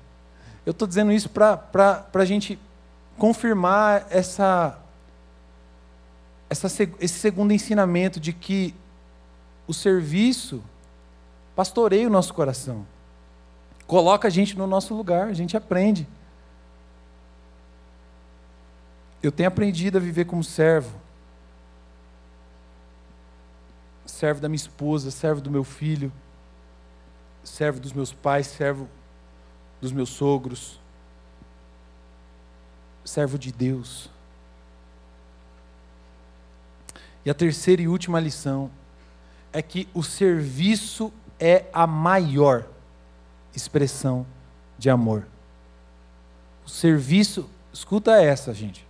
Eu 0.65 0.71
estou 0.71 0.87
dizendo 0.87 1.11
isso 1.11 1.29
para 1.29 2.05
a 2.13 2.25
gente 2.25 2.59
confirmar 3.17 4.07
essa, 4.09 4.79
essa, 6.49 6.67
esse 6.99 7.19
segundo 7.19 7.53
ensinamento 7.53 8.19
de 8.19 8.33
que 8.33 8.73
o 9.67 9.73
serviço 9.73 10.63
pastoreia 11.55 12.07
o 12.07 12.11
nosso 12.11 12.33
coração. 12.33 12.85
Coloca 13.85 14.27
a 14.27 14.31
gente 14.31 14.57
no 14.57 14.65
nosso 14.65 14.93
lugar, 14.93 15.27
a 15.27 15.33
gente 15.33 15.55
aprende. 15.55 16.07
Eu 19.21 19.31
tenho 19.31 19.47
aprendido 19.47 19.97
a 19.97 20.01
viver 20.01 20.25
como 20.25 20.43
servo. 20.43 21.03
servo 24.23 24.39
da 24.39 24.47
minha 24.47 24.55
esposa, 24.55 25.09
servo 25.11 25.41
do 25.41 25.49
meu 25.49 25.63
filho, 25.63 26.11
servo 27.43 27.79
dos 27.79 27.91
meus 27.91 28.13
pais, 28.13 28.47
servo 28.47 28.87
dos 29.81 29.91
meus 29.91 30.09
sogros, 30.09 30.79
servo 33.05 33.37
de 33.37 33.51
Deus. 33.51 34.09
E 37.25 37.29
a 37.29 37.33
terceira 37.33 37.81
e 37.81 37.87
última 37.87 38.19
lição 38.19 38.69
é 39.51 39.61
que 39.61 39.87
o 39.93 40.03
serviço 40.03 41.11
é 41.39 41.65
a 41.73 41.87
maior 41.87 42.65
expressão 43.55 44.25
de 44.77 44.89
amor. 44.89 45.25
O 46.65 46.69
serviço, 46.69 47.49
escuta 47.71 48.21
essa, 48.21 48.53
gente. 48.53 48.85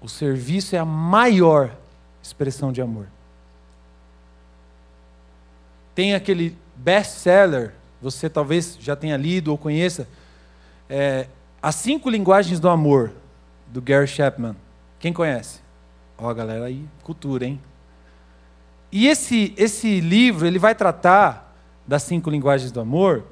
O 0.00 0.08
serviço 0.08 0.74
é 0.74 0.78
a 0.78 0.84
maior 0.84 1.76
expressão 2.22 2.72
de 2.72 2.80
amor. 2.80 3.06
Tem 5.94 6.14
aquele 6.14 6.56
best-seller, 6.74 7.74
você 8.00 8.28
talvez 8.28 8.76
já 8.80 8.96
tenha 8.96 9.16
lido 9.16 9.48
ou 9.48 9.58
conheça, 9.58 10.08
é, 10.88 11.28
As 11.62 11.76
Cinco 11.76 12.10
Linguagens 12.10 12.58
do 12.58 12.68
Amor, 12.68 13.12
do 13.68 13.80
Gary 13.80 14.08
Chapman. 14.08 14.56
Quem 14.98 15.12
conhece? 15.12 15.60
Ó, 16.18 16.28
a 16.28 16.34
galera 16.34 16.64
aí, 16.64 16.84
cultura, 17.04 17.46
hein? 17.46 17.60
E 18.90 19.06
esse, 19.06 19.54
esse 19.56 20.00
livro, 20.00 20.46
ele 20.46 20.58
vai 20.58 20.74
tratar 20.74 21.54
das 21.86 22.02
cinco 22.02 22.28
linguagens 22.28 22.70
do 22.70 22.80
amor 22.80 23.24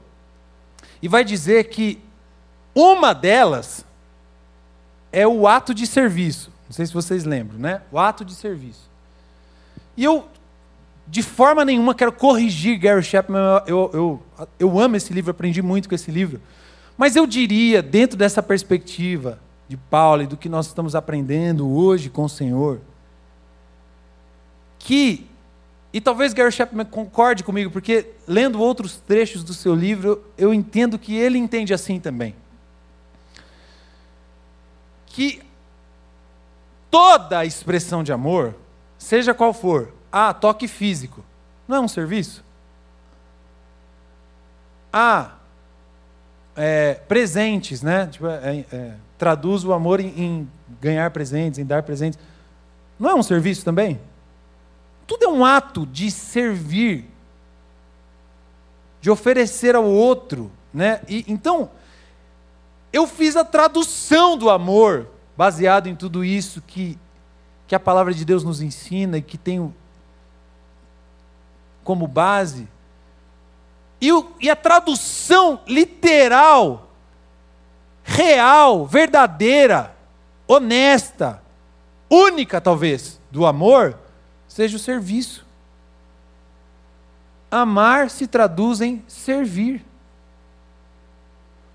e 1.03 1.09
vai 1.09 1.23
dizer 1.23 1.65
que 1.65 2.01
uma 2.75 3.13
delas 3.13 3.85
é 5.13 5.27
o 5.27 5.47
ato 5.47 5.75
de 5.75 5.87
serviço. 5.87 6.53
Não 6.67 6.73
sei 6.73 6.87
se 6.87 6.95
vocês 6.95 7.25
lembram, 7.25 7.59
né? 7.59 7.83
O 7.91 7.99
ato 7.99 8.25
de 8.25 8.35
serviço. 8.35 8.89
E 9.97 10.05
eu 10.05 10.29
de 11.07 11.23
forma 11.23 11.65
nenhuma 11.65 11.95
quero 11.95 12.13
corrigir 12.13 12.79
Gary 12.79 13.03
Chapman. 13.03 13.63
Eu, 13.67 13.91
eu, 13.93 14.23
eu 14.59 14.79
amo 14.79 14.97
esse 14.97 15.13
livro, 15.13 15.33
aprendi 15.33 15.61
muito 15.61 15.89
com 15.89 15.95
esse 15.95 16.11
livro. 16.11 16.41
Mas 17.01 17.17
eu 17.17 17.27
diria, 17.27 17.81
dentro 17.81 18.15
dessa 18.15 18.43
perspectiva 18.43 19.41
de 19.67 19.75
Paulo 19.75 20.21
e 20.21 20.27
do 20.27 20.37
que 20.37 20.51
nós 20.51 20.67
estamos 20.67 20.95
aprendendo 20.95 21.67
hoje 21.67 22.11
com 22.11 22.25
o 22.25 22.29
Senhor, 22.29 22.79
que, 24.79 25.27
e 25.95 25.99
talvez 25.99 26.35
Gary 26.35 26.53
Chapman 26.53 26.85
concorde 26.85 27.43
comigo, 27.43 27.71
porque 27.71 28.11
lendo 28.29 28.61
outros 28.61 28.99
trechos 28.99 29.43
do 29.43 29.55
seu 29.55 29.75
livro, 29.75 30.23
eu 30.37 30.53
entendo 30.53 30.99
que 30.99 31.17
ele 31.17 31.39
entende 31.39 31.73
assim 31.73 31.99
também. 31.99 32.37
Que 35.07 35.41
toda 36.91 37.47
expressão 37.47 38.03
de 38.03 38.13
amor, 38.13 38.55
seja 38.99 39.33
qual 39.33 39.55
for, 39.55 39.95
ah, 40.13 40.35
toque 40.35 40.69
físico. 40.69 41.25
Não 41.67 41.79
é 41.79 41.81
um 41.81 41.89
serviço? 41.89 42.45
Ah, 44.93 45.40
é, 46.63 46.93
presentes, 47.09 47.81
né? 47.81 48.07
Tipo, 48.07 48.27
é, 48.27 48.67
é, 48.71 48.93
traduz 49.17 49.65
o 49.65 49.73
amor 49.73 49.99
em, 49.99 50.09
em 50.09 50.51
ganhar 50.79 51.11
presentes, 51.11 51.59
em 51.59 51.65
dar 51.65 51.83
presentes. 51.83 52.19
Não 52.99 53.09
é 53.09 53.15
um 53.15 53.23
serviço 53.23 53.65
também? 53.65 53.99
Tudo 55.07 55.25
é 55.25 55.29
um 55.29 55.43
ato 55.43 55.87
de 55.87 56.11
servir, 56.11 57.07
de 59.01 59.11
oferecer 59.11 59.75
ao 59.75 59.87
outro, 59.87 60.53
né? 60.73 61.01
E, 61.09 61.25
então, 61.27 61.71
eu 62.93 63.07
fiz 63.07 63.37
a 63.37 63.45
tradução 63.45 64.37
do 64.37 64.51
amor 64.51 65.09
baseado 65.35 65.87
em 65.87 65.97
tudo 65.97 66.23
isso 66.23 66.61
que, 66.67 66.99
que 67.67 67.75
a 67.75 67.81
palavra 67.81 68.13
de 68.13 68.23
Deus 68.23 68.45
nos 68.45 68.61
ensina 68.61 69.17
e 69.17 69.23
que 69.23 69.39
tem 69.39 69.75
como 71.83 72.07
base. 72.07 72.69
E, 74.01 74.13
o, 74.13 74.33
e 74.41 74.49
a 74.49 74.57
tradução 74.57 75.61
literal, 75.67 76.91
real, 78.03 78.87
verdadeira, 78.87 79.95
honesta, 80.49 81.43
única, 82.09 82.61
talvez, 82.61 83.21
do 83.31 83.45
amor 83.45 83.97
seja 84.49 84.77
o 84.77 84.81
serviço. 84.81 85.47
Amar 87.51 88.11
se 88.11 88.27
traduz 88.27 88.81
em 88.81 89.05
servir. 89.07 89.85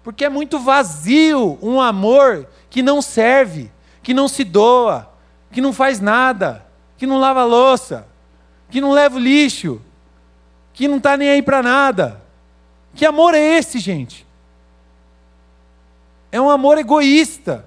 Porque 0.04 0.26
é 0.26 0.30
muito 0.30 0.60
vazio 0.60 1.58
um 1.62 1.82
amor 1.82 2.48
que 2.70 2.82
não 2.82 3.02
serve, 3.02 3.72
que 4.04 4.14
não 4.14 4.28
se 4.28 4.44
doa, 4.44 5.12
que 5.52 5.62
não 5.62 5.74
faz 5.74 6.00
nada, 6.00 6.66
que 6.98 7.08
não 7.08 7.18
lava 7.18 7.44
louça, 7.44 8.08
que 8.70 8.82
não 8.82 8.92
leva 8.92 9.16
o 9.16 9.20
lixo, 9.20 9.82
que 10.76 10.90
não 10.90 10.98
está 10.98 11.16
nem 11.16 11.30
aí 11.30 11.42
para 11.42 11.64
nada. 11.64 12.22
Que 12.94 13.06
amor 13.06 13.34
é 13.34 13.40
esse, 13.40 13.80
gente? 13.80 14.28
É 16.32 16.40
um 16.40 16.50
amor 16.50 16.78
egoísta. 16.78 17.66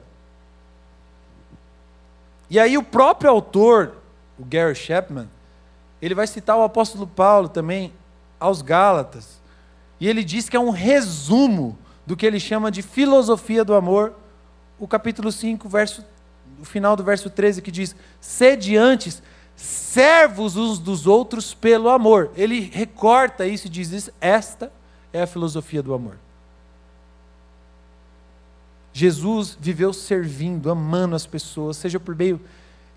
E 2.51 2.61
aí 2.61 2.77
o 2.77 2.83
próprio 2.83 3.31
autor, 3.31 3.97
o 4.39 4.45
Gary 4.45 4.75
Chapman, 4.75 5.29
ele 6.03 6.15
vai 6.15 6.27
citar 6.27 6.57
o 6.59 6.63
apóstolo 6.63 7.07
Paulo 7.07 7.49
também 7.49 7.93
aos 8.39 8.61
Gálatas. 8.61 9.41
E 9.99 10.07
ele 10.07 10.23
diz 10.23 10.51
que 10.51 10.57
é 10.57 10.61
um 10.61 10.71
resumo 10.71 11.79
do 12.07 12.15
que 12.15 12.27
ele 12.27 12.39
chama 12.39 12.71
de 12.71 12.83
filosofia 12.83 13.65
do 13.65 13.75
amor, 13.75 14.13
o 14.79 14.87
capítulo 14.87 15.33
5, 15.33 15.67
verso, 15.67 16.05
o 16.61 16.65
final 16.65 16.95
do 16.95 17.03
verso 17.03 17.31
13, 17.31 17.63
que 17.63 17.71
diz: 17.71 17.97
Sede 18.21 18.77
antes 18.77 19.23
servos 19.59 20.57
uns 20.57 20.79
dos 20.79 21.05
outros 21.05 21.53
pelo 21.53 21.89
amor. 21.89 22.31
Ele 22.37 22.71
recorta 22.73 23.45
isso 23.45 23.67
e 23.67 23.71
diz: 23.71 24.09
Esta 24.21 24.73
é 25.13 25.21
a 25.21 25.27
filosofia 25.27 25.83
do 25.83 25.93
amor. 25.93 26.17
Jesus 28.93 29.59
viveu 29.61 29.93
servindo, 29.93 30.71
amando 30.71 31.17
as 31.17 31.27
pessoas, 31.27 31.77
seja 31.77 31.99
por 31.99 32.15
meio 32.15 32.41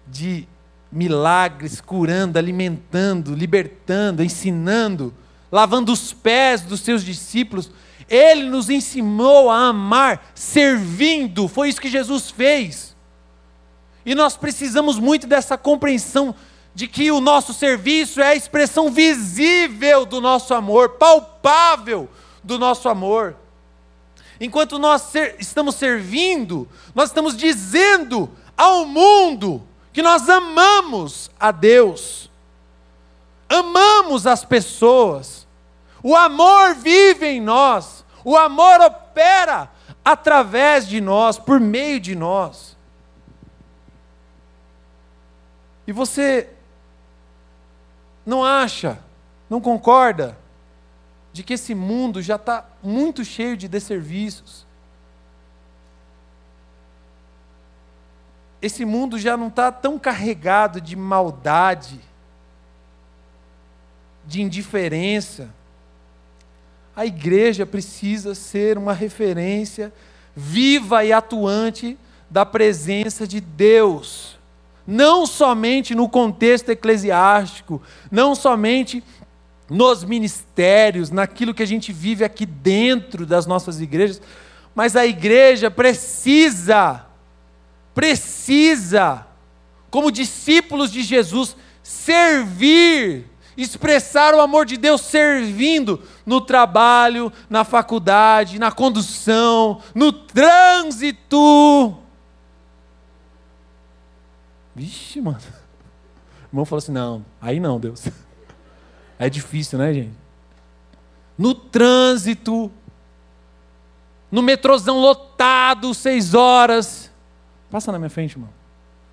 de 0.07 0.47
milagres, 0.91 1.81
curando, 1.81 2.37
alimentando, 2.37 3.33
libertando, 3.33 4.23
ensinando, 4.23 5.13
lavando 5.51 5.91
os 5.91 6.13
pés 6.13 6.61
dos 6.61 6.81
seus 6.81 7.03
discípulos. 7.03 7.71
Ele 8.07 8.49
nos 8.49 8.69
ensinou 8.69 9.49
a 9.49 9.69
amar 9.69 10.31
servindo, 10.35 11.47
foi 11.47 11.69
isso 11.69 11.81
que 11.81 11.89
Jesus 11.89 12.29
fez. 12.29 12.95
E 14.05 14.13
nós 14.13 14.35
precisamos 14.35 14.99
muito 14.99 15.25
dessa 15.25 15.57
compreensão 15.57 16.35
de 16.73 16.87
que 16.87 17.11
o 17.11 17.19
nosso 17.19 17.53
serviço 17.53 18.21
é 18.21 18.27
a 18.27 18.35
expressão 18.35 18.89
visível 18.91 20.05
do 20.05 20.21
nosso 20.21 20.53
amor, 20.53 20.91
palpável 20.91 22.09
do 22.43 22.57
nosso 22.57 22.87
amor. 22.87 23.35
Enquanto 24.39 24.79
nós 24.79 25.03
ser, 25.03 25.35
estamos 25.39 25.75
servindo, 25.75 26.67
nós 26.95 27.09
estamos 27.09 27.35
dizendo 27.35 28.29
ao 28.57 28.85
mundo 28.85 29.61
que 29.93 30.01
nós 30.01 30.27
amamos 30.29 31.29
a 31.39 31.51
Deus, 31.51 32.29
amamos 33.49 34.25
as 34.25 34.45
pessoas, 34.45 35.45
o 36.01 36.15
amor 36.15 36.73
vive 36.75 37.27
em 37.27 37.41
nós, 37.41 38.03
o 38.23 38.37
amor 38.37 38.79
opera 38.81 39.69
através 40.03 40.87
de 40.87 41.01
nós, 41.01 41.37
por 41.37 41.59
meio 41.59 41.99
de 41.99 42.15
nós. 42.15 42.75
E 45.85 45.91
você 45.91 46.49
não 48.25 48.43
acha, 48.43 48.99
não 49.49 49.59
concorda 49.59 50.37
de 51.33 51.43
que 51.43 51.53
esse 51.53 51.73
mundo 51.73 52.21
já 52.21 52.35
está 52.35 52.65
muito 52.83 53.23
cheio 53.23 53.55
de 53.55 53.67
desserviços. 53.67 54.65
Esse 58.61 58.85
mundo 58.85 59.17
já 59.17 59.35
não 59.35 59.47
está 59.47 59.71
tão 59.71 59.97
carregado 59.97 60.79
de 60.79 60.95
maldade, 60.95 61.99
de 64.25 64.41
indiferença. 64.41 65.49
A 66.95 67.05
igreja 67.05 67.65
precisa 67.65 68.35
ser 68.35 68.77
uma 68.77 68.93
referência 68.93 69.91
viva 70.35 71.03
e 71.03 71.11
atuante 71.11 71.97
da 72.29 72.45
presença 72.45 73.27
de 73.27 73.41
Deus. 73.41 74.37
Não 74.91 75.25
somente 75.25 75.95
no 75.95 76.09
contexto 76.09 76.67
eclesiástico, 76.67 77.81
não 78.11 78.35
somente 78.35 79.01
nos 79.69 80.03
ministérios, 80.03 81.09
naquilo 81.09 81.53
que 81.53 81.63
a 81.63 81.65
gente 81.65 81.93
vive 81.93 82.25
aqui 82.25 82.45
dentro 82.45 83.25
das 83.25 83.45
nossas 83.45 83.79
igrejas, 83.79 84.21
mas 84.75 84.97
a 84.97 85.05
igreja 85.05 85.71
precisa, 85.71 87.05
precisa, 87.95 89.25
como 89.89 90.11
discípulos 90.11 90.91
de 90.91 91.03
Jesus, 91.03 91.55
servir, 91.81 93.29
expressar 93.55 94.35
o 94.35 94.41
amor 94.41 94.65
de 94.65 94.75
Deus 94.75 94.99
servindo 94.99 96.03
no 96.25 96.41
trabalho, 96.41 97.31
na 97.49 97.63
faculdade, 97.63 98.59
na 98.59 98.73
condução, 98.73 99.81
no 99.95 100.11
trânsito. 100.11 101.97
Vixe, 104.75 105.21
mano. 105.21 105.39
O 106.45 106.53
irmão 106.53 106.65
falou 106.65 106.79
assim: 106.79 106.91
não, 106.91 107.25
aí 107.39 107.59
não, 107.59 107.79
Deus. 107.79 108.05
É 109.19 109.29
difícil, 109.29 109.77
né, 109.77 109.93
gente? 109.93 110.17
No 111.37 111.53
trânsito, 111.53 112.71
no 114.31 114.41
metrôzão 114.41 114.99
lotado, 114.99 115.93
seis 115.93 116.33
horas. 116.33 117.11
Passa 117.69 117.91
na 117.91 117.99
minha 117.99 118.09
frente, 118.09 118.31
irmão. 118.31 118.49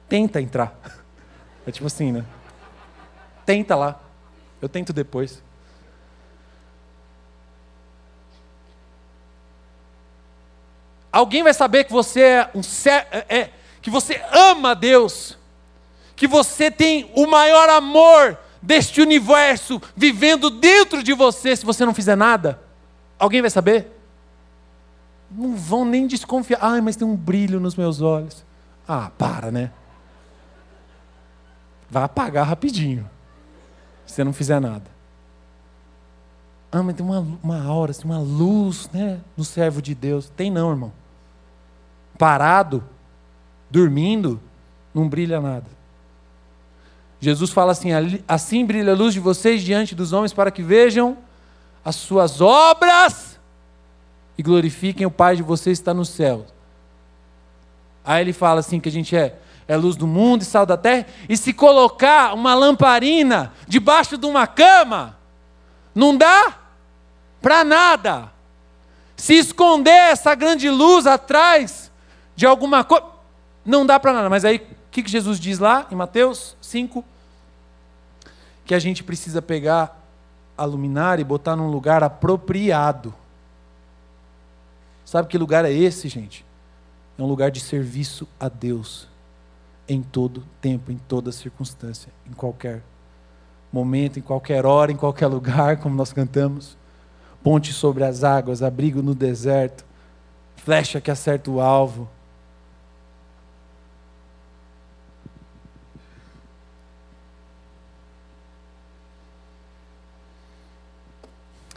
Tenta 0.09 0.41
entrar. 0.41 0.79
É 1.67 1.71
tipo 1.71 1.87
assim, 1.87 2.11
né? 2.11 2.25
Tenta 3.45 3.77
lá. 3.77 4.01
Eu 4.63 4.69
tento 4.69 4.91
depois. 4.91 5.43
Alguém 11.13 11.43
vai 11.43 11.53
saber 11.53 11.85
que 11.85 11.93
você 11.93 12.21
é 12.21 12.51
um 12.55 12.61
é, 12.89 13.41
é, 13.41 13.51
que 13.83 13.91
você 13.91 14.23
ama 14.33 14.75
Deus, 14.75 15.37
que 16.19 16.27
você 16.27 16.69
tem 16.69 17.09
o 17.15 17.29
maior 17.29 17.69
amor 17.69 18.37
deste 18.61 19.01
universo 19.01 19.81
vivendo 19.95 20.51
dentro 20.51 21.01
de 21.01 21.13
você 21.13 21.55
se 21.55 21.65
você 21.65 21.87
não 21.87 21.95
fizer 21.95 22.17
nada? 22.17 22.61
Alguém 23.17 23.41
vai 23.41 23.51
saber? 23.51 23.97
Não 25.31 25.55
vão 25.55 25.85
nem 25.85 26.09
desconfiar. 26.09 26.59
Ai, 26.61 26.81
mas 26.81 26.97
tem 26.97 27.07
um 27.07 27.15
brilho 27.15 27.61
nos 27.61 27.77
meus 27.77 28.01
olhos. 28.01 28.45
Ah, 28.87 29.13
para, 29.17 29.53
né? 29.53 29.71
Vai 31.89 32.03
apagar 32.03 32.45
rapidinho. 32.45 33.09
Se 34.05 34.15
você 34.15 34.25
não 34.25 34.33
fizer 34.33 34.61
nada. 34.61 34.91
Ah, 36.73 36.83
mas 36.83 36.97
tem 36.97 37.07
uma, 37.07 37.25
uma 37.41 37.63
aura, 37.63 37.93
assim, 37.93 38.05
uma 38.05 38.19
luz 38.19 38.91
né, 38.93 39.21
no 39.37 39.45
servo 39.45 39.81
de 39.81 39.95
Deus. 39.95 40.29
Tem 40.31 40.51
não, 40.51 40.71
irmão. 40.71 40.93
Parado, 42.19 42.83
dormindo, 43.71 44.41
não 44.93 45.09
brilha 45.09 45.41
nada. 45.41 45.78
Jesus 47.21 47.51
fala 47.51 47.73
assim: 47.73 47.91
assim 48.27 48.65
brilha 48.65 48.93
a 48.93 48.97
luz 48.97 49.15
de 49.15 49.21
vocês 49.21 49.63
diante 49.63 49.95
dos 49.95 50.13
homens 50.13 50.33
para 50.33 50.51
que 50.51 50.63
vejam 50.63 51.17
as 51.85 51.97
suas 51.97 52.41
obras 52.41 53.39
e 54.37 54.43
glorifiquem 54.43 55.07
o 55.07 55.11
Pai 55.11 55.37
de 55.37 55.43
vocês 55.43 55.79
que 55.79 55.83
está 55.83 55.93
no 55.93 56.05
céu. 56.05 56.47
Aí 58.05 58.23
ele 58.23 58.33
fala 58.33 58.61
assim 58.61 58.79
que 58.79 58.89
a 58.89 58.93
gente 58.93 59.17
é, 59.17 59.37
é 59.67 59.77
luz 59.77 59.97
do 59.97 60.07
mundo 60.07 60.43
e 60.43 60.45
sal 60.45 60.65
da 60.65 60.77
terra, 60.77 61.07
e 61.29 61.37
se 61.37 61.53
colocar 61.53 62.35
uma 62.35 62.55
lamparina 62.55 63.53
debaixo 63.67 64.17
de 64.17 64.27
uma 64.27 64.47
cama, 64.47 65.19
não 65.95 66.17
dá 66.17 66.57
para 67.43 67.65
nada. 67.65 68.33
Se 69.17 69.35
esconder 69.35 70.13
essa 70.13 70.35
grande 70.35 70.71
luz 70.71 71.07
atrás 71.07 71.91
de 72.37 72.47
alguma 72.47 72.85
coisa, 72.85 73.05
não 73.65 73.85
dá 73.85 73.99
para 73.99 74.13
nada. 74.13 74.31
Mas 74.31 74.45
aí 74.45 74.65
que, 74.99 75.05
que 75.05 75.11
Jesus 75.11 75.39
diz 75.39 75.61
lá 75.61 75.87
em 75.93 75.95
Mateus 75.95 76.57
5? 76.61 77.05
Que 78.65 78.75
a 78.75 78.79
gente 78.79 79.05
precisa 79.05 79.41
pegar 79.41 79.97
a 80.57 80.65
luminária 80.65 81.23
e 81.23 81.25
botar 81.25 81.55
num 81.55 81.71
lugar 81.71 82.03
apropriado. 82.03 83.15
Sabe 85.05 85.29
que 85.29 85.39
lugar 85.39 85.65
é 85.65 85.73
esse, 85.73 86.09
gente? 86.09 86.45
É 87.17 87.23
um 87.23 87.27
lugar 87.27 87.51
de 87.51 87.61
serviço 87.61 88.27
a 88.41 88.49
Deus. 88.49 89.07
Em 89.89 90.03
todo 90.03 90.45
tempo, 90.61 90.91
em 90.91 90.99
toda 90.99 91.33
circunstância, 91.33 92.13
em 92.29 92.33
qualquer 92.33 92.83
momento, 93.73 94.19
em 94.19 94.23
qualquer 94.23 94.67
hora, 94.67 94.93
em 94.93 94.97
qualquer 94.97 95.29
lugar, 95.29 95.79
como 95.79 95.95
nós 95.95 96.13
cantamos. 96.13 96.77
Ponte 97.43 97.73
sobre 97.73 98.05
as 98.05 98.25
águas, 98.25 98.63
abrigo 98.63 99.01
no 99.01 99.15
deserto, 99.15 99.85
flecha 100.57 101.01
que 101.01 101.11
acerta 101.11 101.51
o 101.51 101.61
alvo 101.61 102.09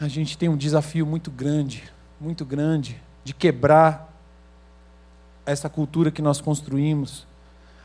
a 0.02 0.08
gente 0.08 0.36
tem 0.36 0.50
um 0.50 0.58
desafio 0.58 1.06
muito 1.06 1.30
grande, 1.30 1.84
muito 2.20 2.44
grande, 2.44 3.00
de 3.24 3.36
quebrar 3.36 4.12
essa 5.46 5.70
cultura 5.70 6.10
que 6.10 6.24
nós 6.24 6.42
construímos, 6.42 7.28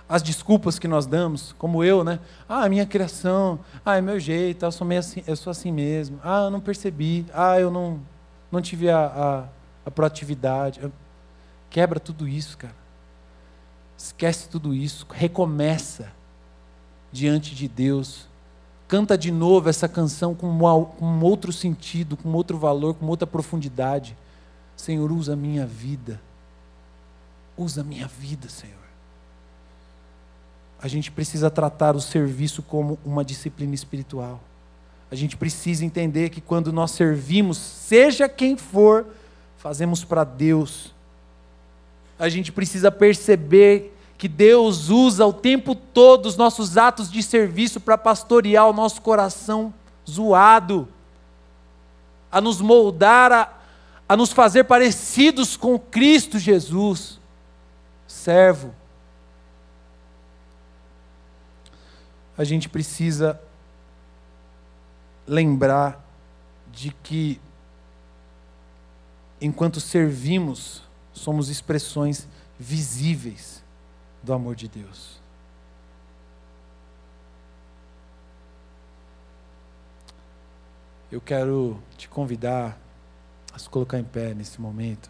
as 0.08 0.22
desculpas 0.22 0.78
que 0.78 0.88
nós 0.88 1.04
damos, 1.04 1.54
como 1.58 1.84
eu, 1.84 2.02
né? 2.02 2.18
Ah, 2.48 2.68
minha 2.70 2.86
criação, 2.86 3.60
ah, 3.84 3.98
é 3.98 4.00
meu 4.00 4.18
jeito, 4.18 4.64
eu 4.64 4.72
sou, 4.72 4.86
meio 4.86 5.00
assim, 5.00 5.22
eu 5.26 5.36
sou 5.36 5.50
assim 5.50 5.70
mesmo. 5.70 6.18
Ah, 6.24 6.44
eu 6.44 6.50
não 6.50 6.60
percebi, 6.60 7.26
ah, 7.34 7.60
eu 7.60 7.70
não, 7.70 8.00
não 8.50 8.62
tive 8.62 8.88
a, 8.88 8.98
a, 8.98 9.44
a 9.84 9.90
proatividade. 9.90 10.80
Quebra 11.68 12.00
tudo 12.00 12.26
isso, 12.26 12.56
cara. 12.56 12.74
Esquece 13.98 14.48
tudo 14.48 14.72
isso, 14.72 15.06
recomeça 15.10 16.10
diante 17.12 17.54
de 17.54 17.68
Deus. 17.68 18.26
Canta 18.88 19.18
de 19.18 19.32
novo 19.32 19.68
essa 19.68 19.88
canção 19.88 20.34
com 20.34 20.46
um 20.46 21.24
outro 21.24 21.52
sentido, 21.52 22.16
com 22.16 22.32
outro 22.32 22.56
valor, 22.56 22.94
com 22.94 23.06
outra 23.06 23.26
profundidade. 23.26 24.16
Senhor, 24.76 25.10
usa 25.10 25.32
a 25.32 25.36
minha 25.36 25.66
vida. 25.66 26.20
Usa 27.56 27.80
a 27.80 27.84
minha 27.84 28.06
vida, 28.06 28.48
Senhor. 28.48 28.76
A 30.80 30.86
gente 30.86 31.10
precisa 31.10 31.50
tratar 31.50 31.96
o 31.96 32.00
serviço 32.00 32.62
como 32.62 32.98
uma 33.04 33.24
disciplina 33.24 33.74
espiritual. 33.74 34.40
A 35.10 35.14
gente 35.14 35.36
precisa 35.36 35.84
entender 35.84 36.30
que 36.30 36.40
quando 36.40 36.72
nós 36.72 36.90
servimos, 36.90 37.56
seja 37.56 38.28
quem 38.28 38.56
for, 38.56 39.06
fazemos 39.56 40.04
para 40.04 40.22
Deus. 40.22 40.94
A 42.18 42.28
gente 42.28 42.52
precisa 42.52 42.90
perceber 42.90 43.95
que 44.18 44.28
Deus 44.28 44.88
usa 44.88 45.26
o 45.26 45.32
tempo 45.32 45.74
todo 45.74 46.26
os 46.26 46.36
nossos 46.36 46.76
atos 46.76 47.10
de 47.10 47.22
serviço 47.22 47.80
para 47.80 47.98
pastorear 47.98 48.66
o 48.68 48.72
nosso 48.72 49.02
coração 49.02 49.72
zoado, 50.08 50.88
a 52.32 52.40
nos 52.40 52.60
moldar, 52.60 53.32
a, 53.32 53.52
a 54.08 54.16
nos 54.16 54.32
fazer 54.32 54.64
parecidos 54.64 55.56
com 55.56 55.78
Cristo 55.78 56.38
Jesus, 56.38 57.20
servo. 58.06 58.74
A 62.38 62.44
gente 62.44 62.68
precisa 62.68 63.40
lembrar 65.26 66.04
de 66.72 66.90
que, 67.02 67.40
enquanto 69.40 69.80
servimos, 69.80 70.82
somos 71.12 71.48
expressões 71.48 72.28
visíveis 72.58 73.65
do 74.26 74.32
amor 74.32 74.56
de 74.56 74.66
Deus. 74.68 75.22
Eu 81.10 81.20
quero 81.20 81.80
te 81.96 82.08
convidar 82.08 82.76
a 83.52 83.58
se 83.58 83.70
colocar 83.70 83.98
em 83.98 84.04
pé 84.04 84.34
nesse 84.34 84.60
momento. 84.60 85.08